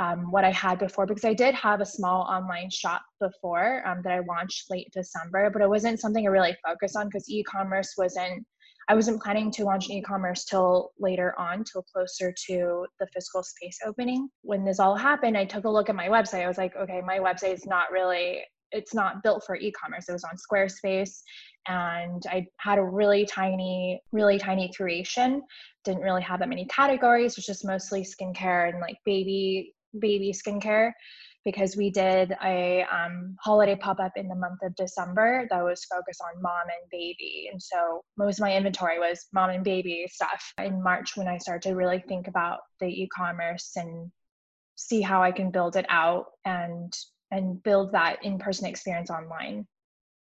um, 0.00 0.30
what 0.30 0.44
I 0.44 0.52
had 0.52 0.78
before 0.78 1.06
because 1.06 1.24
I 1.24 1.34
did 1.34 1.56
have 1.56 1.80
a 1.80 1.86
small 1.86 2.22
online 2.22 2.70
shop 2.70 3.02
before 3.20 3.86
um, 3.86 4.00
that 4.04 4.12
I 4.12 4.20
launched 4.20 4.70
late 4.70 4.88
December, 4.92 5.50
but 5.50 5.60
it 5.60 5.68
wasn't 5.68 5.98
something 5.98 6.24
I 6.24 6.30
really 6.30 6.56
focused 6.64 6.96
on 6.96 7.08
because 7.08 7.28
e 7.28 7.42
commerce 7.42 7.94
wasn't. 7.98 8.46
I 8.88 8.94
wasn't 8.94 9.22
planning 9.22 9.52
to 9.52 9.64
launch 9.64 9.88
e-commerce 9.88 10.44
till 10.44 10.90
later 10.98 11.38
on, 11.38 11.62
till 11.62 11.82
closer 11.82 12.34
to 12.46 12.84
the 12.98 13.06
physical 13.14 13.44
space 13.44 13.78
opening. 13.86 14.28
When 14.42 14.64
this 14.64 14.80
all 14.80 14.96
happened, 14.96 15.38
I 15.38 15.44
took 15.44 15.64
a 15.64 15.70
look 15.70 15.88
at 15.88 15.94
my 15.94 16.08
website. 16.08 16.42
I 16.42 16.48
was 16.48 16.58
like, 16.58 16.74
okay, 16.74 17.00
my 17.00 17.20
website 17.20 17.54
is 17.54 17.64
not 17.64 17.92
really 17.92 18.42
it's 18.72 18.94
not 18.94 19.22
built 19.22 19.44
for 19.46 19.56
e-commerce. 19.56 20.08
It 20.08 20.12
was 20.12 20.24
on 20.24 20.36
Squarespace 20.36 21.20
and 21.68 22.22
I 22.28 22.46
had 22.58 22.78
a 22.78 22.84
really 22.84 23.24
tiny, 23.24 24.00
really 24.12 24.38
tiny 24.38 24.72
creation. 24.76 25.42
Didn't 25.84 26.02
really 26.02 26.22
have 26.22 26.40
that 26.40 26.48
many 26.48 26.66
categories, 26.66 27.32
it 27.32 27.38
was 27.38 27.46
just 27.46 27.64
mostly 27.64 28.02
skincare 28.02 28.68
and 28.68 28.80
like 28.80 28.96
baby 29.04 29.74
baby 29.98 30.32
skincare 30.32 30.92
because 31.44 31.76
we 31.76 31.90
did 31.90 32.34
a 32.44 32.84
um, 32.84 33.36
holiday 33.40 33.76
pop-up 33.76 34.12
in 34.16 34.28
the 34.28 34.34
month 34.34 34.60
of 34.62 34.74
december 34.74 35.46
that 35.50 35.62
was 35.62 35.84
focused 35.84 36.22
on 36.22 36.40
mom 36.40 36.62
and 36.62 36.90
baby 36.90 37.48
and 37.52 37.60
so 37.62 38.00
most 38.16 38.38
of 38.38 38.42
my 38.42 38.56
inventory 38.56 38.98
was 38.98 39.26
mom 39.32 39.50
and 39.50 39.64
baby 39.64 40.06
stuff 40.10 40.52
in 40.58 40.82
march 40.82 41.16
when 41.16 41.28
i 41.28 41.36
started 41.38 41.68
to 41.68 41.74
really 41.74 42.02
think 42.08 42.28
about 42.28 42.60
the 42.80 42.86
e-commerce 42.86 43.72
and 43.76 44.10
see 44.76 45.00
how 45.00 45.22
i 45.22 45.30
can 45.30 45.50
build 45.50 45.76
it 45.76 45.86
out 45.88 46.26
and 46.44 46.92
and 47.32 47.60
build 47.62 47.90
that 47.92 48.24
in-person 48.24 48.66
experience 48.66 49.10
online 49.10 49.66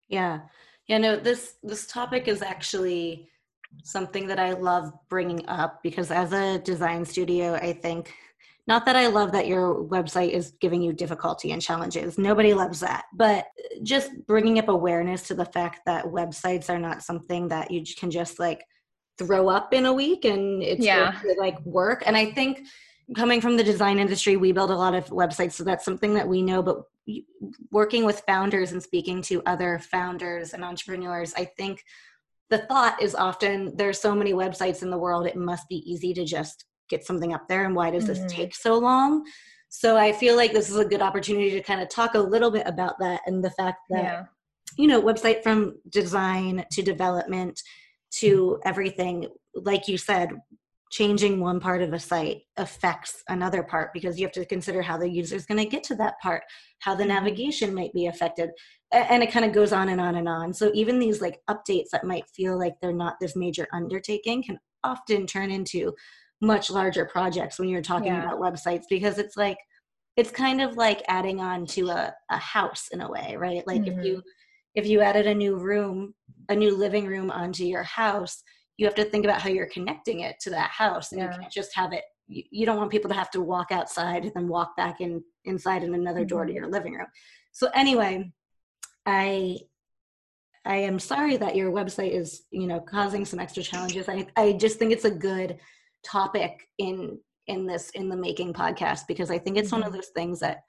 yeah 0.09 0.39
yeah 0.87 0.97
no 0.97 1.15
this 1.15 1.55
this 1.61 1.85
topic 1.85 2.27
is 2.27 2.41
actually 2.41 3.29
something 3.83 4.27
that 4.27 4.39
i 4.39 4.53
love 4.53 4.91
bringing 5.09 5.47
up 5.47 5.81
because 5.83 6.09
as 6.09 6.33
a 6.33 6.57
design 6.59 7.05
studio 7.05 7.53
i 7.55 7.71
think 7.71 8.13
not 8.65 8.85
that 8.85 8.95
I 8.95 9.07
love 9.07 9.33
that 9.33 9.47
your 9.47 9.83
website 9.83 10.29
is 10.29 10.53
giving 10.61 10.81
you 10.81 10.93
difficulty 10.93 11.51
and 11.51 11.61
challenges. 11.61 12.17
Nobody 12.17 12.53
loves 12.53 12.79
that. 12.79 13.05
But 13.13 13.45
just 13.83 14.11
bringing 14.25 14.57
up 14.57 14.69
awareness 14.69 15.23
to 15.23 15.33
the 15.33 15.45
fact 15.45 15.81
that 15.85 16.05
websites 16.05 16.69
are 16.69 16.79
not 16.79 17.03
something 17.03 17.49
that 17.49 17.71
you 17.71 17.83
can 17.97 18.09
just 18.09 18.39
like 18.39 18.63
throw 19.17 19.49
up 19.49 19.73
in 19.73 19.85
a 19.85 19.93
week 19.93 20.23
and 20.23 20.63
it's 20.63 20.83
yeah. 20.83 21.19
like 21.37 21.59
work. 21.65 22.03
And 22.05 22.15
I 22.15 22.31
think 22.31 22.65
coming 23.15 23.41
from 23.41 23.57
the 23.57 23.63
design 23.63 23.99
industry, 23.99 24.37
we 24.37 24.51
build 24.51 24.71
a 24.71 24.75
lot 24.75 24.95
of 24.95 25.05
websites. 25.07 25.53
So 25.53 25.63
that's 25.63 25.85
something 25.85 26.13
that 26.13 26.27
we 26.27 26.41
know. 26.41 26.61
But 26.61 26.83
working 27.71 28.05
with 28.05 28.23
founders 28.27 28.71
and 28.71 28.81
speaking 28.81 29.21
to 29.23 29.41
other 29.45 29.79
founders 29.79 30.53
and 30.53 30.63
entrepreneurs, 30.63 31.33
I 31.35 31.45
think 31.45 31.83
the 32.49 32.59
thought 32.59 33.01
is 33.01 33.15
often 33.15 33.75
there's 33.75 33.99
so 33.99 34.13
many 34.15 34.33
websites 34.33 34.83
in 34.83 34.89
the 34.89 34.97
world, 34.97 35.25
it 35.25 35.35
must 35.35 35.67
be 35.69 35.77
easy 35.91 36.13
to 36.13 36.23
just 36.23 36.65
get 36.89 37.05
something 37.05 37.33
up 37.33 37.47
there 37.47 37.65
and 37.65 37.75
why 37.75 37.89
does 37.89 38.05
mm-hmm. 38.05 38.23
this 38.23 38.31
take 38.31 38.55
so 38.55 38.77
long 38.77 39.25
so 39.69 39.97
i 39.97 40.11
feel 40.11 40.35
like 40.35 40.53
this 40.53 40.69
is 40.69 40.77
a 40.77 40.85
good 40.85 41.01
opportunity 41.01 41.51
to 41.51 41.61
kind 41.61 41.81
of 41.81 41.89
talk 41.89 42.13
a 42.13 42.19
little 42.19 42.51
bit 42.51 42.67
about 42.67 42.99
that 42.99 43.21
and 43.25 43.43
the 43.43 43.49
fact 43.51 43.79
that 43.89 44.03
yeah. 44.03 44.23
you 44.77 44.87
know 44.87 45.01
website 45.01 45.41
from 45.41 45.75
design 45.89 46.63
to 46.71 46.81
development 46.81 47.59
to 48.11 48.59
everything 48.65 49.27
like 49.55 49.87
you 49.87 49.97
said 49.97 50.29
changing 50.93 51.39
one 51.39 51.59
part 51.59 51.81
of 51.81 51.91
a 51.91 51.99
site 51.99 52.43
affects 52.57 53.23
another 53.27 53.63
part 53.63 53.91
because 53.93 54.19
you 54.19 54.25
have 54.27 54.31
to 54.31 54.45
consider 54.45 54.79
how 54.79 54.95
the 54.95 55.09
user 55.09 55.35
is 55.35 55.47
going 55.47 55.57
to 55.57 55.65
get 55.65 55.83
to 55.83 55.95
that 55.95 56.13
part 56.21 56.43
how 56.79 56.93
the 56.93 57.01
mm-hmm. 57.01 57.13
navigation 57.13 57.73
might 57.73 57.91
be 57.93 58.05
affected 58.05 58.51
and 58.91 59.23
it 59.23 59.31
kind 59.31 59.43
of 59.43 59.51
goes 59.51 59.73
on 59.73 59.89
and 59.89 59.99
on 59.99 60.15
and 60.15 60.29
on 60.29 60.53
so 60.53 60.69
even 60.75 60.99
these 60.99 61.19
like 61.19 61.39
updates 61.49 61.89
that 61.91 62.05
might 62.05 62.29
feel 62.35 62.59
like 62.59 62.75
they're 62.79 62.93
not 62.93 63.15
this 63.19 63.35
major 63.35 63.67
undertaking 63.73 64.43
can 64.43 64.59
often 64.83 65.25
turn 65.25 65.49
into 65.49 65.91
much 66.41 66.69
larger 66.69 67.05
projects 67.05 67.57
when 67.57 67.69
you're 67.69 67.81
talking 67.81 68.13
yeah. 68.13 68.25
about 68.25 68.39
websites 68.39 68.83
because 68.87 69.17
it's 69.17 69.35
like 69.35 69.57
it's 70.15 70.29
kind 70.29 70.61
of 70.61 70.77
like 70.77 71.01
adding 71.07 71.41
on 71.41 71.65
to 71.65 71.89
a, 71.89 72.13
a 72.29 72.37
house 72.37 72.89
in 72.91 73.01
a 73.01 73.09
way 73.09 73.35
right 73.35 73.65
like 73.65 73.81
mm-hmm. 73.81 73.99
if 73.99 74.05
you 74.05 74.21
if 74.75 74.85
you 74.85 75.01
added 75.01 75.25
a 75.25 75.33
new 75.33 75.55
room 75.55 76.13
a 76.49 76.55
new 76.55 76.77
living 76.77 77.07
room 77.07 77.31
onto 77.31 77.63
your 77.63 77.81
house 77.81 78.43
you 78.77 78.85
have 78.85 78.95
to 78.95 79.05
think 79.05 79.25
about 79.25 79.41
how 79.41 79.49
you're 79.49 79.67
connecting 79.67 80.21
it 80.21 80.39
to 80.39 80.49
that 80.49 80.69
house 80.71 81.11
and 81.11 81.19
yeah. 81.19 81.31
you 81.31 81.39
can't 81.39 81.51
just 81.51 81.75
have 81.75 81.93
it 81.93 82.03
you, 82.27 82.43
you, 82.51 82.65
don't 82.65 82.77
want 82.77 82.89
people 82.91 83.09
to 83.09 83.15
have 83.15 83.29
to 83.31 83.41
walk 83.41 83.71
outside 83.71 84.23
and 84.23 84.33
then 84.33 84.47
walk 84.47 84.75
back 84.77 85.01
in 85.01 85.23
inside 85.45 85.83
in 85.83 85.93
another 85.93 86.21
mm-hmm. 86.21 86.27
door 86.27 86.45
to 86.45 86.51
mm-hmm. 86.51 86.57
your 86.57 86.71
living 86.71 86.93
room 86.93 87.07
so 87.51 87.69
anyway 87.73 88.31
i 89.05 89.57
i 90.65 90.75
am 90.75 90.97
sorry 90.97 91.37
that 91.37 91.55
your 91.55 91.71
website 91.71 92.11
is 92.11 92.43
you 92.51 92.67
know 92.67 92.79
causing 92.79 93.25
some 93.25 93.39
extra 93.39 93.61
challenges 93.61 94.07
i 94.09 94.25
i 94.37 94.53
just 94.53 94.79
think 94.79 94.91
it's 94.91 95.05
a 95.05 95.11
good 95.11 95.59
topic 96.03 96.67
in 96.77 97.17
in 97.47 97.65
this 97.65 97.89
in 97.91 98.09
the 98.09 98.15
making 98.15 98.53
podcast 98.53 99.01
because 99.07 99.29
I 99.29 99.37
think 99.37 99.57
it's 99.57 99.67
mm-hmm. 99.67 99.77
one 99.77 99.83
of 99.83 99.87
mm-hmm. 99.89 99.97
those 99.97 100.09
things 100.09 100.39
that 100.39 100.63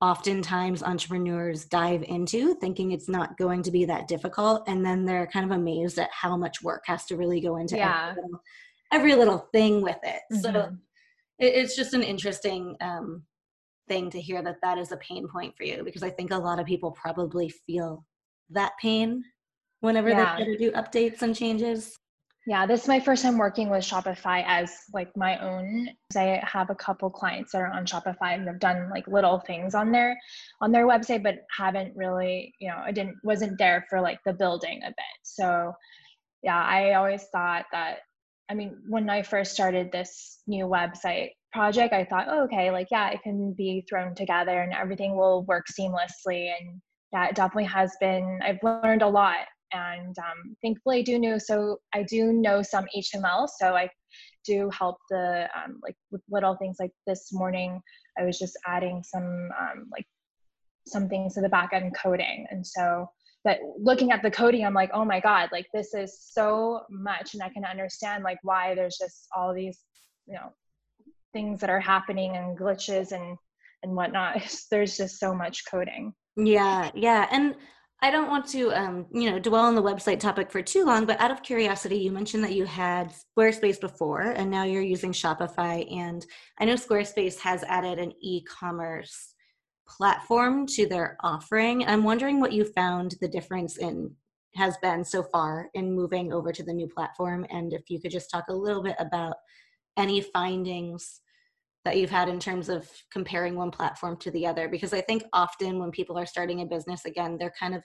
oftentimes 0.00 0.82
entrepreneurs 0.82 1.64
dive 1.64 2.02
into 2.02 2.54
thinking 2.56 2.92
it's 2.92 3.08
not 3.08 3.36
going 3.38 3.62
to 3.62 3.70
be 3.70 3.84
that 3.84 4.08
difficult 4.08 4.62
and 4.66 4.84
then 4.84 5.04
they're 5.04 5.26
kind 5.26 5.44
of 5.44 5.56
amazed 5.56 5.98
at 5.98 6.10
how 6.12 6.36
much 6.36 6.62
work 6.62 6.82
has 6.86 7.04
to 7.06 7.16
really 7.16 7.40
go 7.40 7.56
into 7.56 7.76
yeah. 7.76 8.10
every, 8.10 8.22
little, 8.22 8.40
every 8.92 9.14
little 9.14 9.48
thing 9.52 9.82
with 9.82 9.98
it 10.02 10.20
mm-hmm. 10.32 10.40
so 10.40 10.76
it, 11.38 11.54
it's 11.54 11.76
just 11.76 11.94
an 11.94 12.02
interesting 12.02 12.76
um, 12.80 13.22
thing 13.88 14.10
to 14.10 14.20
hear 14.20 14.42
that 14.42 14.56
that 14.62 14.78
is 14.78 14.92
a 14.92 14.96
pain 14.98 15.28
point 15.28 15.56
for 15.56 15.64
you 15.64 15.82
because 15.84 16.02
i 16.02 16.10
think 16.10 16.32
a 16.32 16.36
lot 16.36 16.58
of 16.58 16.66
people 16.66 16.90
probably 16.90 17.48
feel 17.66 18.04
that 18.50 18.72
pain 18.80 19.22
whenever 19.80 20.08
yeah. 20.08 20.36
they 20.36 20.44
try 20.44 20.52
to 20.52 20.58
do 20.58 20.70
updates 20.72 21.22
and 21.22 21.36
changes 21.36 21.96
yeah, 22.46 22.66
this 22.66 22.82
is 22.82 22.88
my 22.88 23.00
first 23.00 23.22
time 23.22 23.38
working 23.38 23.70
with 23.70 23.84
Shopify 23.84 24.44
as 24.46 24.70
like 24.92 25.16
my 25.16 25.38
own. 25.38 25.88
I 26.14 26.42
have 26.42 26.68
a 26.68 26.74
couple 26.74 27.08
clients 27.08 27.52
that 27.52 27.62
are 27.62 27.72
on 27.72 27.86
Shopify 27.86 28.34
and 28.34 28.46
have 28.46 28.58
done 28.58 28.90
like 28.90 29.06
little 29.08 29.40
things 29.40 29.74
on 29.74 29.90
their 29.90 30.18
on 30.60 30.70
their 30.70 30.86
website, 30.86 31.22
but 31.22 31.38
haven't 31.56 31.96
really, 31.96 32.54
you 32.60 32.68
know, 32.68 32.76
I 32.84 32.92
didn't 32.92 33.16
wasn't 33.24 33.58
there 33.58 33.86
for 33.88 34.00
like 34.00 34.18
the 34.26 34.34
building 34.34 34.82
of 34.84 34.90
it. 34.90 35.18
So 35.22 35.72
yeah, 36.42 36.62
I 36.62 36.94
always 36.94 37.24
thought 37.32 37.64
that 37.72 38.00
I 38.50 38.54
mean, 38.54 38.76
when 38.88 39.08
I 39.08 39.22
first 39.22 39.54
started 39.54 39.90
this 39.90 40.40
new 40.46 40.66
website 40.66 41.30
project, 41.50 41.94
I 41.94 42.04
thought, 42.04 42.26
oh, 42.28 42.44
okay, 42.44 42.70
like 42.70 42.88
yeah, 42.90 43.08
it 43.08 43.22
can 43.22 43.54
be 43.54 43.86
thrown 43.88 44.14
together 44.14 44.60
and 44.60 44.74
everything 44.74 45.16
will 45.16 45.44
work 45.44 45.64
seamlessly. 45.68 46.52
And 46.58 46.82
yeah, 47.10 47.26
it 47.26 47.36
definitely 47.36 47.64
has 47.64 47.96
been 48.00 48.40
I've 48.44 48.62
learned 48.62 49.00
a 49.00 49.08
lot 49.08 49.46
and 49.74 50.16
um, 50.18 50.56
thankfully 50.62 50.98
I 50.98 51.02
do 51.02 51.18
know 51.18 51.38
so 51.38 51.78
I 51.94 52.02
do 52.02 52.32
know 52.32 52.62
some 52.62 52.86
HTML 52.96 53.48
so 53.58 53.74
I 53.74 53.88
do 54.46 54.70
help 54.76 54.96
the 55.10 55.48
um, 55.56 55.80
like 55.82 55.96
with 56.10 56.22
little 56.30 56.56
things 56.56 56.76
like 56.78 56.92
this 57.06 57.32
morning 57.32 57.80
I 58.18 58.24
was 58.24 58.38
just 58.38 58.56
adding 58.66 59.02
some 59.02 59.48
um, 59.58 59.86
like 59.90 60.06
some 60.86 61.08
things 61.08 61.34
to 61.34 61.40
the 61.40 61.48
back 61.48 61.70
end 61.72 61.94
coding 62.00 62.46
and 62.50 62.66
so 62.66 63.08
but 63.42 63.58
looking 63.78 64.10
at 64.12 64.22
the 64.22 64.30
coding 64.30 64.64
I'm 64.64 64.74
like 64.74 64.90
oh 64.94 65.04
my 65.04 65.20
god 65.20 65.48
like 65.52 65.66
this 65.72 65.94
is 65.94 66.18
so 66.20 66.82
much 66.90 67.34
and 67.34 67.42
I 67.42 67.48
can 67.48 67.64
understand 67.64 68.24
like 68.24 68.38
why 68.42 68.74
there's 68.74 68.98
just 68.98 69.26
all 69.36 69.54
these 69.54 69.80
you 70.26 70.34
know 70.34 70.52
things 71.32 71.60
that 71.60 71.68
are 71.68 71.80
happening 71.80 72.36
and 72.36 72.56
glitches 72.56 73.12
and 73.12 73.36
and 73.82 73.94
whatnot. 73.94 74.40
There's 74.70 74.96
just 74.96 75.20
so 75.20 75.34
much 75.34 75.64
coding. 75.70 76.14
Yeah 76.36 76.90
yeah 76.94 77.28
and 77.30 77.54
I 78.04 78.10
don't 78.10 78.28
want 78.28 78.46
to, 78.48 78.70
um, 78.78 79.06
you 79.12 79.30
know, 79.30 79.38
dwell 79.38 79.64
on 79.64 79.74
the 79.74 79.82
website 79.82 80.20
topic 80.20 80.52
for 80.52 80.60
too 80.60 80.84
long, 80.84 81.06
but 81.06 81.18
out 81.22 81.30
of 81.30 81.42
curiosity, 81.42 81.96
you 81.96 82.12
mentioned 82.12 82.44
that 82.44 82.52
you 82.52 82.66
had 82.66 83.14
Squarespace 83.34 83.80
before, 83.80 84.20
and 84.20 84.50
now 84.50 84.64
you're 84.64 84.82
using 84.82 85.10
Shopify. 85.10 85.90
And 85.90 86.22
I 86.60 86.66
know 86.66 86.74
Squarespace 86.74 87.38
has 87.38 87.62
added 87.62 87.98
an 87.98 88.12
e-commerce 88.20 89.32
platform 89.88 90.66
to 90.66 90.86
their 90.86 91.16
offering. 91.22 91.86
I'm 91.86 92.04
wondering 92.04 92.40
what 92.40 92.52
you 92.52 92.66
found 92.66 93.14
the 93.22 93.28
difference 93.28 93.78
in 93.78 94.14
has 94.54 94.76
been 94.82 95.02
so 95.02 95.22
far 95.22 95.70
in 95.72 95.96
moving 95.96 96.30
over 96.30 96.52
to 96.52 96.62
the 96.62 96.74
new 96.74 96.86
platform, 96.86 97.46
and 97.48 97.72
if 97.72 97.88
you 97.88 98.02
could 98.02 98.12
just 98.12 98.30
talk 98.30 98.44
a 98.50 98.54
little 98.54 98.82
bit 98.82 98.96
about 98.98 99.36
any 99.96 100.20
findings 100.20 101.22
that 101.84 101.96
you've 101.96 102.10
had 102.10 102.28
in 102.28 102.40
terms 102.40 102.68
of 102.68 102.90
comparing 103.12 103.54
one 103.54 103.70
platform 103.70 104.16
to 104.18 104.30
the 104.30 104.46
other? 104.46 104.68
Because 104.68 104.92
i 104.92 105.00
think 105.00 105.24
often 105.32 105.78
when 105.78 105.90
people 105.90 106.18
are 106.18 106.26
starting 106.26 106.60
a 106.60 106.66
business 106.66 107.04
again 107.04 107.36
they're 107.38 107.54
kind 107.58 107.74
of 107.74 107.82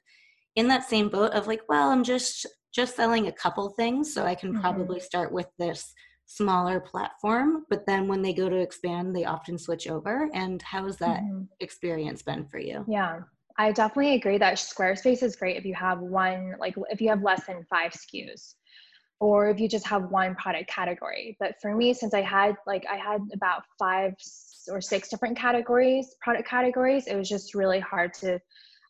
in 0.55 0.67
that 0.67 0.89
same 0.89 1.09
boat 1.09 1.31
of 1.33 1.47
like 1.47 1.61
well 1.69 1.89
i'm 1.89 2.03
just 2.03 2.45
just 2.73 2.95
selling 2.95 3.27
a 3.27 3.31
couple 3.31 3.69
things 3.69 4.13
so 4.13 4.25
i 4.25 4.35
can 4.35 4.51
mm-hmm. 4.51 4.61
probably 4.61 4.99
start 4.99 5.31
with 5.31 5.47
this 5.57 5.93
smaller 6.29 6.79
platform. 6.79 7.65
But 7.69 7.85
then 7.87 8.07
when 8.07 8.21
they 8.21 8.33
go 8.33 8.49
to 8.49 8.55
expand 8.55 9.15
they 9.15 9.25
often 9.25 9.57
switch 9.57 9.87
over. 9.87 10.29
And 10.33 10.61
how 10.61 10.85
has 10.85 10.97
that 10.97 11.21
mm-hmm. 11.21 11.43
experience 11.59 12.21
been 12.21 12.45
for 12.45 12.59
you? 12.59 12.85
Yeah. 12.87 13.21
I 13.57 13.73
definitely 13.73 14.13
agree 14.15 14.37
that 14.37 14.55
squarespace 14.55 15.21
is 15.21 15.35
great 15.35 15.57
if 15.57 15.65
you 15.65 15.73
have 15.73 15.99
one 15.99 16.55
like 16.59 16.75
if 16.89 17.01
you 17.01 17.09
have 17.09 17.23
less 17.23 17.45
than 17.45 17.65
five 17.69 17.91
skus 17.91 18.53
or 19.19 19.49
if 19.49 19.59
you 19.59 19.67
just 19.67 19.85
have 19.87 20.09
one 20.11 20.35
product 20.35 20.69
category. 20.69 21.35
But 21.39 21.55
for 21.61 21.75
me, 21.75 21.93
since 21.93 22.13
I 22.13 22.21
had 22.21 22.55
like 22.65 22.85
I 22.89 22.97
had 22.97 23.21
about 23.33 23.63
five 23.77 24.13
or 24.69 24.81
six 24.81 25.09
different 25.09 25.37
categories, 25.37 26.15
product 26.21 26.47
categories, 26.47 27.07
it 27.07 27.15
was 27.15 27.27
just 27.27 27.55
really 27.55 27.79
hard 27.79 28.13
to 28.15 28.39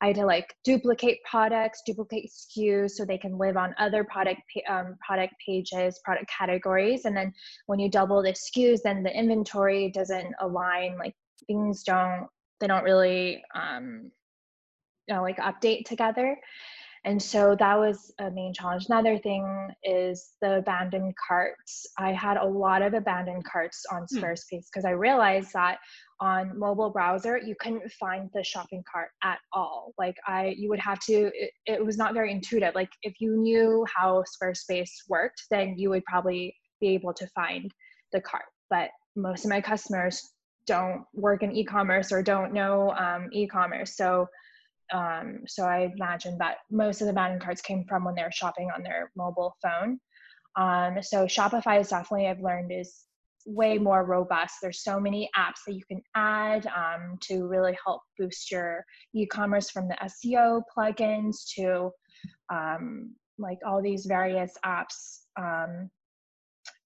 I 0.01 0.07
had 0.07 0.15
to 0.15 0.25
like 0.25 0.55
duplicate 0.63 1.19
products, 1.29 1.81
duplicate 1.85 2.31
SKUs 2.31 2.91
so 2.91 3.03
they 3.03 3.17
can 3.17 3.37
live 3.37 3.57
on 3.57 3.75
other 3.77 4.03
product 4.03 4.41
um, 4.69 4.95
product 5.05 5.33
pages, 5.45 5.99
product 6.05 6.29
categories. 6.29 7.03
And 7.05 7.15
then 7.15 7.33
when 7.65 7.79
you 7.79 7.89
double 7.89 8.21
the 8.23 8.31
SKUs, 8.31 8.79
then 8.81 9.03
the 9.03 9.13
inventory 9.13 9.91
doesn't 9.91 10.33
align. 10.39 10.97
Like 10.97 11.15
things 11.47 11.83
don't 11.83 12.27
they 12.59 12.67
don't 12.67 12.83
really 12.83 13.43
um, 13.55 14.11
you 15.07 15.15
know 15.15 15.21
like 15.21 15.37
update 15.37 15.85
together. 15.85 16.37
And 17.05 17.21
so 17.21 17.55
that 17.59 17.79
was 17.79 18.11
a 18.19 18.29
main 18.29 18.53
challenge. 18.53 18.85
Another 18.87 19.17
thing 19.17 19.69
is 19.83 20.31
the 20.41 20.57
abandoned 20.57 21.13
carts. 21.15 21.87
I 21.97 22.11
had 22.11 22.37
a 22.37 22.45
lot 22.45 22.81
of 22.81 22.93
abandoned 22.93 23.45
carts 23.45 23.85
on 23.91 24.05
hmm. 24.09 24.17
Squarespace 24.17 24.65
because 24.71 24.85
I 24.85 24.91
realized 24.91 25.53
that 25.53 25.79
on 26.21 26.57
mobile 26.59 26.89
browser 26.89 27.37
you 27.37 27.55
couldn't 27.61 27.89
find 27.93 28.29
the 28.33 28.43
shopping 28.43 28.83
cart 28.91 29.09
at 29.23 29.39
all. 29.53 29.93
Like 29.97 30.15
I 30.27 30.55
you 30.57 30.67
would 30.69 30.79
have 30.79 30.99
to 31.01 31.31
it, 31.33 31.51
it 31.65 31.85
was 31.85 31.97
not 31.97 32.13
very 32.13 32.31
intuitive. 32.31 32.75
Like 32.75 32.91
if 33.03 33.15
you 33.19 33.37
knew 33.37 33.85
how 33.93 34.23
Squarespace 34.23 34.91
worked, 35.07 35.43
then 35.49 35.75
you 35.77 35.89
would 35.91 36.03
probably 36.05 36.55
be 36.81 36.89
able 36.89 37.13
to 37.13 37.27
find 37.27 37.71
the 38.11 38.19
cart. 38.19 38.45
But 38.69 38.89
most 39.15 39.45
of 39.45 39.49
my 39.49 39.61
customers 39.61 40.33
don't 40.65 41.03
work 41.13 41.41
in 41.41 41.51
e-commerce 41.51 42.11
or 42.11 42.21
don't 42.21 42.53
know 42.53 42.91
um, 42.91 43.29
e-commerce. 43.31 43.97
So 43.97 44.27
um, 44.91 45.39
so 45.47 45.65
I 45.65 45.91
imagine 45.95 46.37
that 46.39 46.57
most 46.71 47.01
of 47.01 47.05
the 47.05 47.11
abandoned 47.11 47.41
carts 47.41 47.61
came 47.61 47.85
from 47.87 48.03
when 48.03 48.15
they 48.15 48.23
were 48.23 48.31
shopping 48.31 48.69
on 48.75 48.83
their 48.83 49.11
mobile 49.15 49.55
phone. 49.61 49.99
Um, 50.55 51.01
so 51.01 51.25
Shopify 51.25 51.79
is 51.79 51.89
definitely 51.89 52.27
I've 52.27 52.41
learned 52.41 52.71
is 52.71 53.05
way 53.45 53.77
more 53.77 54.05
robust. 54.05 54.55
There's 54.61 54.83
so 54.83 54.99
many 54.99 55.29
apps 55.37 55.61
that 55.65 55.73
you 55.73 55.83
can 55.85 56.01
add 56.15 56.67
um, 56.67 57.17
to 57.21 57.47
really 57.47 57.77
help 57.83 58.01
boost 58.17 58.51
your 58.51 58.83
e-commerce 59.13 59.69
from 59.69 59.87
the 59.87 59.97
SEO 60.03 60.61
plugins 60.75 61.47
to 61.55 61.91
um, 62.51 63.13
like 63.37 63.59
all 63.65 63.81
these 63.81 64.05
various 64.05 64.53
apps. 64.65 65.19
Um, 65.39 65.89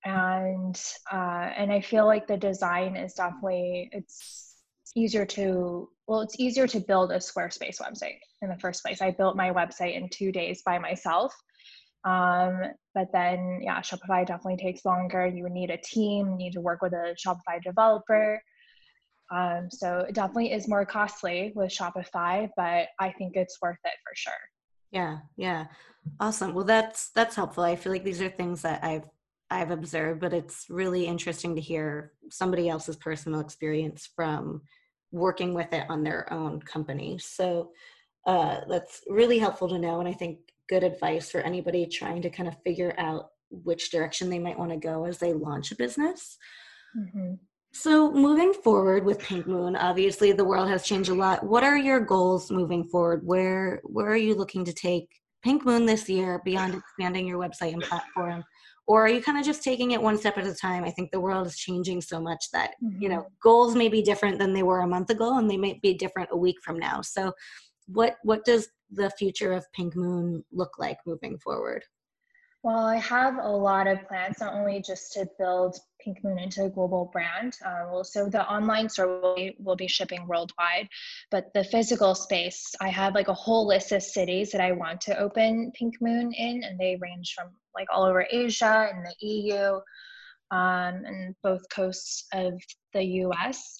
and 0.06 0.80
uh, 1.12 1.50
and 1.58 1.72
I 1.72 1.80
feel 1.80 2.06
like 2.06 2.28
the 2.28 2.38
design 2.38 2.98
is 2.98 3.13
definitely 3.13 3.89
it's 3.94 4.56
easier 4.96 5.26
to 5.26 5.89
well 6.08 6.22
it's 6.22 6.39
easier 6.39 6.68
to 6.68 6.80
build 6.80 7.12
a 7.12 7.18
Squarespace 7.18 7.82
website 7.82 8.20
in 8.42 8.50
the 8.50 8.60
first 8.60 8.84
place. 8.84 9.02
I 9.02 9.12
built 9.12 9.36
my 9.36 9.52
website 9.52 9.96
in 9.96 10.10
two 10.10 10.32
days 10.32 10.62
by 10.66 10.78
myself. 10.80 11.34
Um, 12.06 12.62
but 12.94 13.08
then 13.13 13.62
yeah, 13.62 13.80
Shopify 13.80 14.26
definitely 14.26 14.58
takes 14.58 14.84
longer. 14.86 15.26
You 15.26 15.44
would 15.44 15.54
need 15.54 15.70
a 15.70 15.78
team, 15.78 16.32
you 16.32 16.38
need 16.38 16.54
to 16.54 16.62
work 16.62 16.82
with 16.82 16.94
a 16.94 17.16
Shopify 17.26 17.62
developer. 17.63 18.42
Um, 19.34 19.70
so 19.72 20.00
it 20.00 20.13
definitely 20.13 20.52
is 20.52 20.68
more 20.68 20.86
costly 20.86 21.54
with 21.56 21.72
Shopify, 21.72 22.50
but 22.58 22.88
I 23.00 23.12
think 23.18 23.36
it's 23.36 23.58
worth 23.62 23.80
it 23.86 23.94
for 24.04 24.13
sure. 24.16 24.34
Yeah, 24.92 25.20
yeah. 25.38 25.66
Awesome. 26.20 26.54
Well 26.54 26.66
that's 26.66 27.12
that's 27.12 27.36
helpful. 27.36 27.63
I 27.63 27.76
feel 27.76 27.92
like 27.92 28.04
these 28.04 28.22
are 28.22 28.30
things 28.30 28.62
that 28.63 28.84
I've 28.84 29.10
I've 29.50 29.72
observed, 29.72 30.20
but 30.20 30.34
it's 30.34 30.66
really 30.70 31.06
interesting 31.06 31.56
to 31.56 31.62
hear 31.62 32.13
somebody 32.30 32.70
else's 32.70 32.96
personal 32.96 33.39
experience 33.39 34.10
from 34.16 34.62
working 35.13 35.54
with 35.54 35.71
it 35.71 35.86
on 35.89 36.04
their 36.04 36.32
own 36.34 36.60
company. 36.62 37.17
So 37.19 37.71
uh, 38.26 38.62
that's 38.67 39.02
really 39.08 39.39
helpful 39.39 39.69
to 39.69 39.80
know. 39.80 39.99
And 39.99 40.10
I 40.10 40.13
think 40.13 40.39
good 40.67 40.84
advice 40.84 41.30
for 41.30 41.39
anybody 41.41 41.86
trying 41.86 42.21
to 42.23 42.30
kind 42.30 42.49
of 42.49 42.58
figure 42.63 42.95
out 42.97 43.30
which 43.49 43.91
direction 43.91 44.30
they 44.30 44.39
might 44.39 44.58
want 44.58 44.71
to 44.71 44.78
go 44.78 45.06
as 45.06 45.19
they 45.19 45.32
launch 45.32 45.71
a 45.71 45.76
business. 45.76 46.38
Mm-hmm. 46.97 47.36
So, 47.76 48.12
moving 48.12 48.54
forward 48.54 49.04
with 49.04 49.19
Pink 49.19 49.47
Moon, 49.47 49.76
obviously 49.76 50.32
the 50.32 50.45
world 50.45 50.69
has 50.69 50.84
changed 50.84 51.10
a 51.10 51.15
lot. 51.15 51.43
What 51.43 51.63
are 51.63 51.78
your 51.78 51.99
goals 51.99 52.52
moving 52.52 52.84
forward? 52.84 53.21
Where 53.23 53.82
where 53.84 54.08
are 54.08 54.15
you 54.15 54.36
looking 54.36 54.63
to 54.65 54.73
take 54.73 55.08
Pink 55.43 55.65
Moon 55.65 55.86
this 55.86 56.08
year 56.08 56.39
beyond 56.45 56.76
expanding 56.76 57.28
your 57.28 57.39
website 57.39 57.73
and 57.73 57.82
platform? 57.82 58.43
Or 58.88 59.06
are 59.06 59.10
you 59.10 59.22
kind 59.22 59.38
of 59.38 59.46
just 59.46 59.63
taking 59.63 59.91
it 59.91 60.02
one 60.02 60.17
step 60.17 60.38
at 60.38 60.48
a 60.48 60.54
time 60.54 60.84
i 60.84 60.91
think 60.91 61.12
the 61.12 61.19
world 61.19 61.48
is 61.48 61.58
changing 61.58 62.02
so 62.02 62.19
much 62.19 62.46
that 62.52 62.72
mm-hmm. 62.84 63.02
you 63.02 63.10
know 63.10 63.19
mm-hmm. 63.19 63.34
goals 63.41 63.76
may 63.76 63.89
be 63.89 64.02
different 64.02 64.39
than 64.39 64.54
they 64.54 64.63
were 64.63 64.82
a 64.82 64.88
month 64.88 65.10
ago 65.10 65.38
and 65.38 65.50
they 65.50 65.58
might 65.58 65.82
be 65.82 65.93
different 65.93 66.30
a 66.32 66.38
week 66.38 66.58
from 66.63 66.78
now 66.78 67.02
so 67.02 67.32
what 67.88 68.15
what 68.24 68.43
does 68.46 68.67
the 68.91 69.10
future 69.12 69.54
of 69.54 69.65
pink 69.74 69.96
moon 69.96 70.43
look 70.52 70.78
like 70.80 70.98
moving 71.06 71.38
forward 71.39 71.84
well, 72.63 72.86
I 72.86 72.96
have 72.96 73.39
a 73.39 73.50
lot 73.50 73.88
of 73.88 74.08
plans, 74.08 74.38
not 74.39 74.54
only 74.54 74.82
just 74.82 75.12
to 75.13 75.28
build 75.38 75.76
Pink 76.00 76.24
Moon 76.24 76.39
into 76.39 76.63
a 76.63 76.69
global 76.69 77.10
brand. 77.12 77.58
Uh, 77.63 77.88
well, 77.91 78.06
so 78.06 78.30
the 78.30 78.50
online 78.50 78.88
store 78.88 79.19
will 79.19 79.36
be, 79.36 79.54
will 79.60 79.76
be 79.76 79.88
shipping 79.88 80.26
worldwide, 80.28 80.88
but 81.30 81.54
the 81.54 81.65
physical 81.65 82.15
space, 82.15 82.74
I 82.80 82.88
have 82.88 83.15
like 83.15 83.28
a 83.28 83.34
whole 83.34 83.67
list 83.67 83.91
of 83.91 84.02
cities 84.02 84.52
that 84.52 84.62
I 84.62 84.72
want 84.72 85.02
to 85.02 85.19
open 85.19 85.74
Pink 85.76 85.96
Moon 86.00 86.32
in, 86.32 86.63
and 86.63 86.80
they 86.80 86.98
range 87.02 87.34
from 87.38 87.50
like 87.76 87.88
all 87.92 88.04
over 88.04 88.26
Asia 88.32 88.90
and 88.92 89.06
the 89.06 89.28
EU, 89.28 89.80
um, 90.52 91.06
and 91.06 91.36
both 91.44 91.62
coasts 91.70 92.26
of 92.34 92.54
the 92.94 93.04
US. 93.04 93.80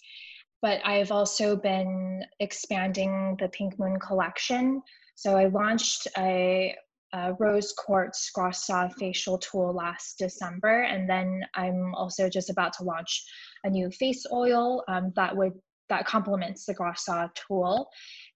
But 0.62 0.82
I've 0.86 1.12
also 1.12 1.56
been 1.56 2.24
expanding 2.40 3.36
the 3.40 3.50
Pink 3.50 3.78
Moon 3.78 4.00
collection. 4.00 4.82
So 5.16 5.38
I 5.38 5.48
launched 5.48 6.08
a 6.18 6.76
uh, 7.14 7.34
rose 7.40 7.74
quartz 7.74 8.32
gua 8.32 8.52
sha 8.54 8.88
facial 9.00 9.38
tool 9.38 9.72
last 9.74 10.18
December, 10.18 10.82
and 10.84 11.08
then 11.08 11.42
I'm 11.54 11.94
also 11.94 12.28
just 12.28 12.50
about 12.50 12.74
to 12.74 12.84
launch 12.84 13.24
a 13.64 13.70
new 13.70 13.92
face 13.92 14.26
oil 14.32 14.84
um, 14.88 15.14
that 15.16 15.36
would 15.36 15.54
that 15.90 16.06
complements 16.06 16.66
the 16.66 16.74
gua 16.74 16.94
sha 16.98 17.28
tool. 17.36 17.88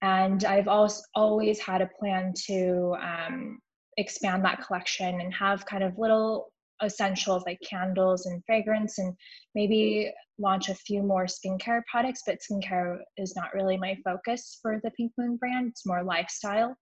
And 0.01 0.43
I've 0.45 0.67
also 0.67 1.01
always 1.15 1.59
had 1.59 1.81
a 1.81 1.89
plan 1.99 2.33
to 2.45 2.95
um, 3.01 3.59
expand 3.97 4.45
that 4.45 4.65
collection 4.65 5.21
and 5.21 5.33
have 5.33 5.65
kind 5.65 5.83
of 5.83 5.97
little 5.97 6.51
essentials 6.83 7.43
like 7.45 7.59
candles 7.67 8.27
and 8.27 8.43
fragrance 8.45 8.99
and 8.99 9.13
maybe 9.55 10.11
launch 10.37 10.69
a 10.69 10.75
few 10.75 11.01
more 11.01 11.25
skincare 11.25 11.81
products 11.89 12.21
but 12.25 12.37
skincare 12.39 12.99
is 13.17 13.35
not 13.35 13.53
really 13.55 13.77
my 13.77 13.97
focus 14.03 14.59
for 14.61 14.79
the 14.83 14.91
pink 14.91 15.11
moon 15.17 15.37
brand. 15.37 15.69
It's 15.69 15.85
more 15.85 16.03
lifestyle. 16.03 16.75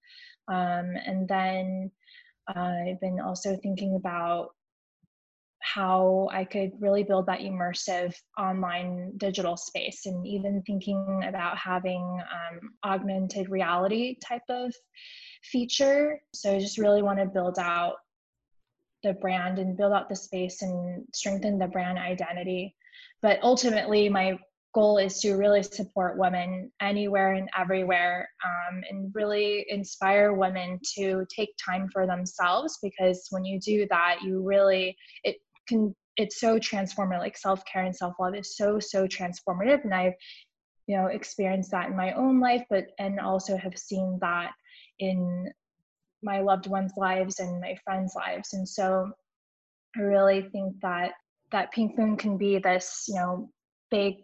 Um, 0.50 0.94
and 1.06 1.28
then 1.28 1.92
I've 2.48 3.00
been 3.00 3.20
also 3.20 3.58
thinking 3.64 3.96
about 3.96 4.50
how 5.62 6.30
I 6.32 6.44
could 6.44 6.72
really 6.80 7.04
build 7.04 7.26
that 7.26 7.40
immersive 7.40 8.14
online 8.38 9.14
digital 9.18 9.58
space 9.58 10.06
and 10.06 10.26
even 10.28 10.62
thinking 10.62 11.24
about 11.28 11.58
having 11.58 12.04
um, 12.04 12.60
augmented 12.84 13.50
reality 13.50 14.18
type 14.24 14.44
of 14.50 14.72
feature. 15.52 16.20
So 16.34 16.56
I 16.56 16.60
just 16.60 16.78
really 16.78 17.02
want 17.02 17.20
to 17.20 17.26
build 17.26 17.58
out 17.60 17.96
the 19.04 19.14
brand 19.14 19.60
and 19.60 19.78
build 19.78 19.94
out 19.94 20.10
the 20.10 20.16
space 20.16 20.62
and 20.62 21.06
strengthen 21.14 21.60
the 21.60 21.68
brand 21.68 21.98
identity. 21.98 22.76
But 23.22 23.40
ultimately, 23.44 24.10
my 24.10 24.38
goal 24.76 24.98
is 24.98 25.20
to 25.22 25.36
really 25.36 25.64
support 25.64 26.18
women 26.18 26.70
anywhere 26.82 27.34
and 27.34 27.50
everywhere 27.58 28.30
um, 28.44 28.84
and 28.90 29.10
really 29.16 29.66
inspire 29.70 30.34
women 30.34 30.78
to 30.98 31.26
take 31.34 31.50
time 31.58 31.90
for 31.94 32.06
themselves 32.06 32.78
because 32.84 33.26
when 33.30 33.46
you 33.46 33.58
do 33.58 33.88
that 33.90 34.18
you 34.22 34.44
really 34.44 34.96
it 35.24 35.38
can 35.66 35.96
it's 36.18 36.42
so 36.42 36.60
transformative 36.60 37.20
like 37.20 37.38
self-care 37.38 37.86
and 37.86 37.96
self-love 37.96 38.36
is 38.36 38.58
so 38.58 38.78
so 38.78 39.08
transformative 39.08 39.82
and 39.86 39.94
i've 39.94 40.14
you 40.88 40.98
know 40.98 41.08
experienced 41.08 41.72
that 41.72 41.90
in 41.90 41.96
my 41.96 42.12
own 42.12 42.42
life 42.42 42.64
but 42.70 42.88
and 43.00 43.18
also 43.18 43.56
have 43.56 43.78
seen 43.78 44.18
that 44.20 44.52
in 45.00 45.52
my 46.24 46.42
loved 46.42 46.68
ones 46.68 46.94
lives 46.98 47.40
and 47.40 47.62
my 47.62 47.76
friends 47.84 48.14
lives 48.16 48.54
and 48.54 48.68
so 48.68 49.12
i 49.96 50.00
really 50.00 50.42
think 50.52 50.74
that 50.82 51.12
that 51.52 51.72
pink 51.72 51.98
moon 51.98 52.18
can 52.18 52.38
be 52.38 52.58
this 52.60 53.06
you 53.08 53.16
know 53.16 53.50
big 53.92 54.16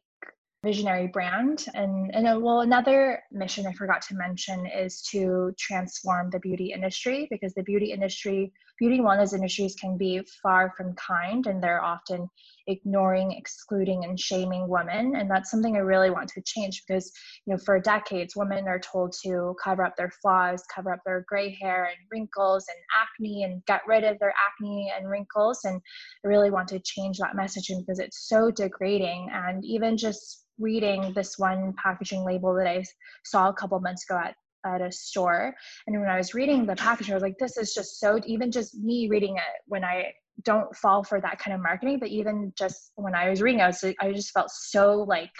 visionary 0.64 1.08
brand. 1.08 1.66
And, 1.74 2.14
and 2.14 2.28
uh, 2.28 2.40
well, 2.40 2.62
another 2.62 3.24
mission 3.32 3.66
I 3.66 3.74
forgot 3.74 4.02
to 4.04 4.16
mention 4.16 4.68
is 4.68 5.02
to 5.12 5.54
transform 5.58 6.30
the 6.30 6.40
beauty 6.40 6.72
industry 6.74 7.28
because 7.32 7.54
the 7.54 7.64
beauty 7.64 7.92
industry, 7.92 8.54
beauty 8.82 8.98
and 8.98 9.06
wellness 9.06 9.36
industries 9.36 9.76
can 9.76 9.96
be 9.96 10.20
far 10.42 10.74
from 10.76 10.96
kind 10.96 11.46
and 11.46 11.62
they're 11.62 11.84
often 11.84 12.28
ignoring, 12.66 13.32
excluding, 13.32 14.04
and 14.06 14.20
shaming 14.20 14.68
women. 14.68 15.16
And 15.16 15.30
that's 15.30 15.52
something 15.52 15.76
I 15.76 15.82
really 15.82 16.10
want 16.10 16.30
to 16.30 16.42
change 16.42 16.82
because, 16.88 17.12
you 17.46 17.54
know, 17.54 17.60
for 17.64 17.80
decades, 17.80 18.36
women 18.36 18.68
are 18.68 18.80
told 18.80 19.14
to 19.24 19.56
cover 19.64 19.86
up 19.86 19.96
their 19.98 20.12
flaws, 20.20 20.64
cover 20.74 20.92
up 20.92 21.02
their 21.06 21.24
gray 21.28 21.56
hair 21.62 21.86
and 21.86 22.08
wrinkles 22.12 22.66
and 22.68 22.78
acne 23.00 23.44
and 23.44 23.64
get 23.68 23.82
rid 23.88 24.04
of 24.04 24.18
their 24.18 24.34
acne 24.50 24.92
and 24.98 25.08
wrinkles. 25.08 25.60
And 25.64 25.80
I 26.26 26.28
really 26.28 26.50
want 26.50 26.68
to 26.70 26.80
change 26.80 27.20
that 27.20 27.36
messaging 27.38 27.86
because 27.86 28.00
it's 28.00 28.28
so 28.28 28.50
degrading. 28.50 29.30
And 29.32 29.64
even 29.64 29.96
just 29.96 30.46
reading 30.58 31.14
this 31.14 31.38
one 31.38 31.76
packaging 31.78 32.24
label 32.24 32.56
that 32.56 32.68
I 32.68 32.84
saw 33.26 33.50
a 33.50 33.54
couple 33.54 33.80
months 33.80 34.10
ago 34.10 34.20
at 34.20 34.34
at 34.66 34.82
a 34.82 34.92
store 34.92 35.54
and 35.88 36.00
when 36.00 36.10
i 36.10 36.18
was 36.18 36.34
reading 36.34 36.66
the 36.66 36.76
package 36.76 37.12
i 37.12 37.14
was 37.14 37.24
like 37.24 37.38
this 37.40 37.58
is 37.58 37.74
just 37.74 38.00
so 38.00 38.20
even 38.26 38.52
just 38.52 38.76
me 38.76 39.08
reading 39.10 39.36
it 39.38 39.62
when 39.68 39.84
i 39.84 40.12
don't 40.44 40.76
fall 40.76 41.04
for 41.04 41.20
that 41.22 41.40
kind 41.40 41.54
of 41.54 41.62
marketing 41.62 42.00
but 42.00 42.10
even 42.10 42.52
just 42.58 42.92
when 42.96 43.16
i 43.16 43.30
was 43.30 43.42
reading 43.42 43.62
i 43.62 43.68
was 43.68 43.84
i 44.00 44.12
just 44.12 44.32
felt 44.32 44.50
so 44.50 45.04
like 45.08 45.32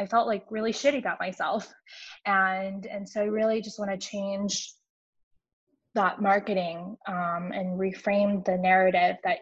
i 0.00 0.06
felt 0.06 0.26
like 0.26 0.44
really 0.50 0.72
shitty 0.72 0.98
about 0.98 1.20
myself. 1.20 1.72
And 2.26 2.86
and 2.86 3.08
so 3.08 3.20
i 3.20 3.24
really 3.24 3.60
just 3.60 3.78
want 3.78 3.90
to 3.90 3.96
change 3.96 4.72
that 5.94 6.20
marketing 6.20 6.96
um, 7.08 7.50
and 7.52 7.78
reframe 7.78 8.44
the 8.44 8.56
narrative 8.56 9.16
that 9.24 9.38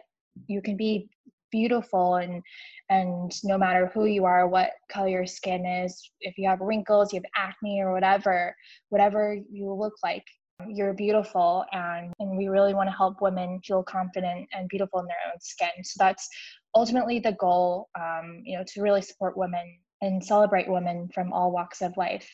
you 0.47 0.61
can 0.61 0.77
be 0.77 1.09
beautiful 1.51 2.15
and 2.15 2.41
and 2.89 3.31
no 3.43 3.57
matter 3.57 3.91
who 3.93 4.05
you 4.05 4.25
are 4.25 4.47
what 4.47 4.71
color 4.89 5.09
your 5.09 5.25
skin 5.25 5.65
is 5.65 6.09
if 6.21 6.37
you 6.37 6.47
have 6.47 6.61
wrinkles 6.61 7.11
you 7.11 7.19
have 7.19 7.47
acne 7.49 7.81
or 7.81 7.93
whatever 7.93 8.55
whatever 8.89 9.37
you 9.51 9.73
look 9.73 9.93
like 10.03 10.23
you're 10.67 10.93
beautiful 10.93 11.65
and 11.71 12.13
and 12.19 12.37
we 12.37 12.47
really 12.47 12.73
want 12.73 12.89
to 12.89 12.95
help 12.95 13.21
women 13.21 13.59
feel 13.63 13.83
confident 13.83 14.47
and 14.53 14.67
beautiful 14.69 14.99
in 14.99 15.05
their 15.05 15.17
own 15.31 15.39
skin. 15.39 15.83
So 15.83 15.97
that's 15.99 16.27
ultimately 16.75 17.19
the 17.19 17.33
goal 17.33 17.89
um, 17.99 18.41
you 18.43 18.57
know 18.57 18.63
to 18.73 18.81
really 18.81 19.01
support 19.01 19.37
women 19.37 19.79
and 20.01 20.23
celebrate 20.23 20.69
women 20.69 21.09
from 21.13 21.31
all 21.31 21.51
walks 21.51 21.81
of 21.81 21.95
life. 21.97 22.29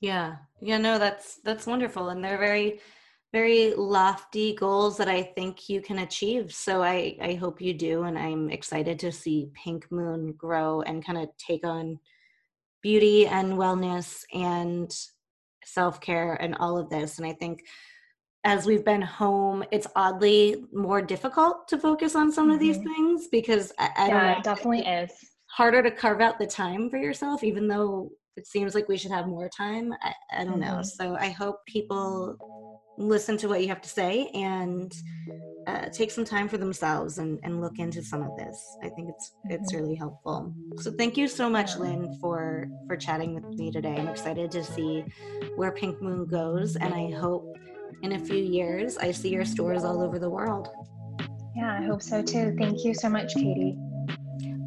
Yeah. 0.00 0.36
Yeah 0.60 0.78
no 0.78 0.98
that's 0.98 1.40
that's 1.42 1.66
wonderful 1.66 2.10
and 2.10 2.22
they're 2.22 2.38
very 2.38 2.80
very 3.32 3.74
lofty 3.74 4.54
goals 4.54 4.96
that 4.96 5.08
I 5.08 5.22
think 5.22 5.68
you 5.68 5.80
can 5.80 6.00
achieve. 6.00 6.52
So 6.52 6.82
I, 6.82 7.16
I 7.22 7.34
hope 7.34 7.60
you 7.60 7.72
do. 7.72 8.02
And 8.02 8.18
I'm 8.18 8.50
excited 8.50 8.98
to 9.00 9.12
see 9.12 9.50
Pink 9.54 9.90
Moon 9.90 10.32
grow 10.32 10.82
and 10.82 11.04
kind 11.04 11.18
of 11.18 11.28
take 11.38 11.64
on 11.64 11.98
beauty 12.82 13.26
and 13.26 13.52
wellness 13.52 14.24
and 14.34 14.92
self 15.64 16.00
care 16.00 16.34
and 16.34 16.56
all 16.56 16.76
of 16.76 16.90
this. 16.90 17.18
And 17.18 17.26
I 17.26 17.32
think 17.32 17.64
as 18.44 18.66
we've 18.66 18.84
been 18.84 19.02
home, 19.02 19.64
it's 19.70 19.86
oddly 19.94 20.64
more 20.72 21.02
difficult 21.02 21.68
to 21.68 21.78
focus 21.78 22.16
on 22.16 22.32
some 22.32 22.46
mm-hmm. 22.46 22.54
of 22.54 22.60
these 22.60 22.78
mm-hmm. 22.78 22.94
things 22.94 23.28
because 23.28 23.72
I, 23.78 23.90
I 23.96 24.08
yeah. 24.08 24.38
It 24.38 24.44
definitely 24.44 24.86
is. 24.86 25.12
Harder 25.46 25.82
to 25.82 25.90
carve 25.90 26.20
out 26.20 26.38
the 26.38 26.46
time 26.46 26.88
for 26.90 26.96
yourself, 26.96 27.44
even 27.44 27.68
though 27.68 28.10
it 28.36 28.46
seems 28.46 28.74
like 28.74 28.88
we 28.88 28.96
should 28.96 29.10
have 29.10 29.26
more 29.26 29.48
time. 29.48 29.92
I, 30.02 30.14
I 30.32 30.44
don't 30.44 30.60
mm-hmm. 30.60 30.76
know. 30.76 30.82
So 30.82 31.16
I 31.16 31.30
hope 31.30 31.64
people 31.66 32.69
listen 33.00 33.36
to 33.38 33.48
what 33.48 33.62
you 33.62 33.68
have 33.68 33.80
to 33.80 33.88
say 33.88 34.28
and 34.34 34.94
uh, 35.66 35.88
take 35.88 36.10
some 36.10 36.24
time 36.24 36.48
for 36.48 36.58
themselves 36.58 37.18
and, 37.18 37.38
and 37.42 37.60
look 37.60 37.78
into 37.78 38.02
some 38.02 38.22
of 38.22 38.36
this. 38.36 38.76
I 38.82 38.88
think 38.90 39.08
it's 39.08 39.32
it's 39.44 39.72
mm-hmm. 39.72 39.82
really 39.82 39.94
helpful. 39.94 40.54
So 40.78 40.90
thank 40.92 41.16
you 41.16 41.26
so 41.28 41.48
much, 41.48 41.76
Lynn, 41.76 42.16
for 42.20 42.68
for 42.86 42.96
chatting 42.96 43.34
with 43.34 43.44
me 43.58 43.70
today. 43.70 43.94
I'm 43.96 44.08
excited 44.08 44.50
to 44.52 44.62
see 44.62 45.04
where 45.56 45.72
Pink 45.72 46.00
Moon 46.02 46.26
goes, 46.26 46.76
and 46.76 46.92
I 46.92 47.10
hope 47.10 47.56
in 48.02 48.12
a 48.12 48.18
few 48.18 48.36
years 48.42 48.98
I 48.98 49.10
see 49.10 49.30
your 49.30 49.44
stores 49.44 49.84
all 49.84 50.02
over 50.02 50.18
the 50.18 50.30
world. 50.30 50.68
Yeah, 51.56 51.78
I 51.80 51.84
hope 51.84 52.02
so 52.02 52.22
too. 52.22 52.54
Thank 52.58 52.84
you 52.84 52.94
so 52.94 53.08
much, 53.08 53.34
Katie. 53.34 53.76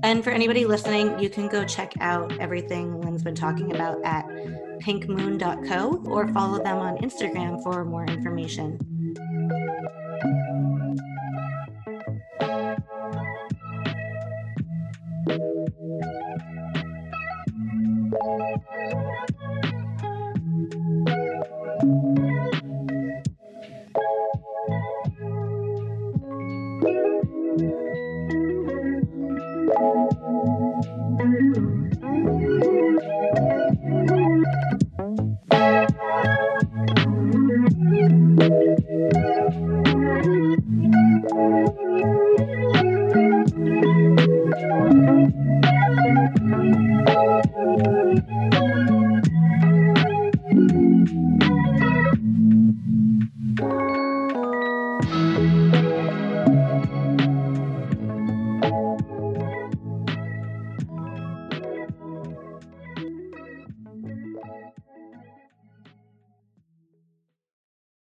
And 0.03 0.21
for 0.21 0.31
anybody 0.31 0.65
listening, 0.65 1.17
you 1.17 1.29
can 1.29 1.47
go 1.47 1.63
check 1.63 1.93
out 2.01 2.37
everything 2.37 2.99
Lynn's 2.99 3.23
been 3.23 3.35
talking 3.35 3.73
about 3.73 4.03
at 4.03 4.25
pinkmoon.co 4.81 6.03
or 6.05 6.27
follow 6.27 6.61
them 6.61 6.77
on 6.77 6.97
Instagram 6.97 7.63
for 7.63 7.85
more 7.85 8.05
information. 8.05 8.77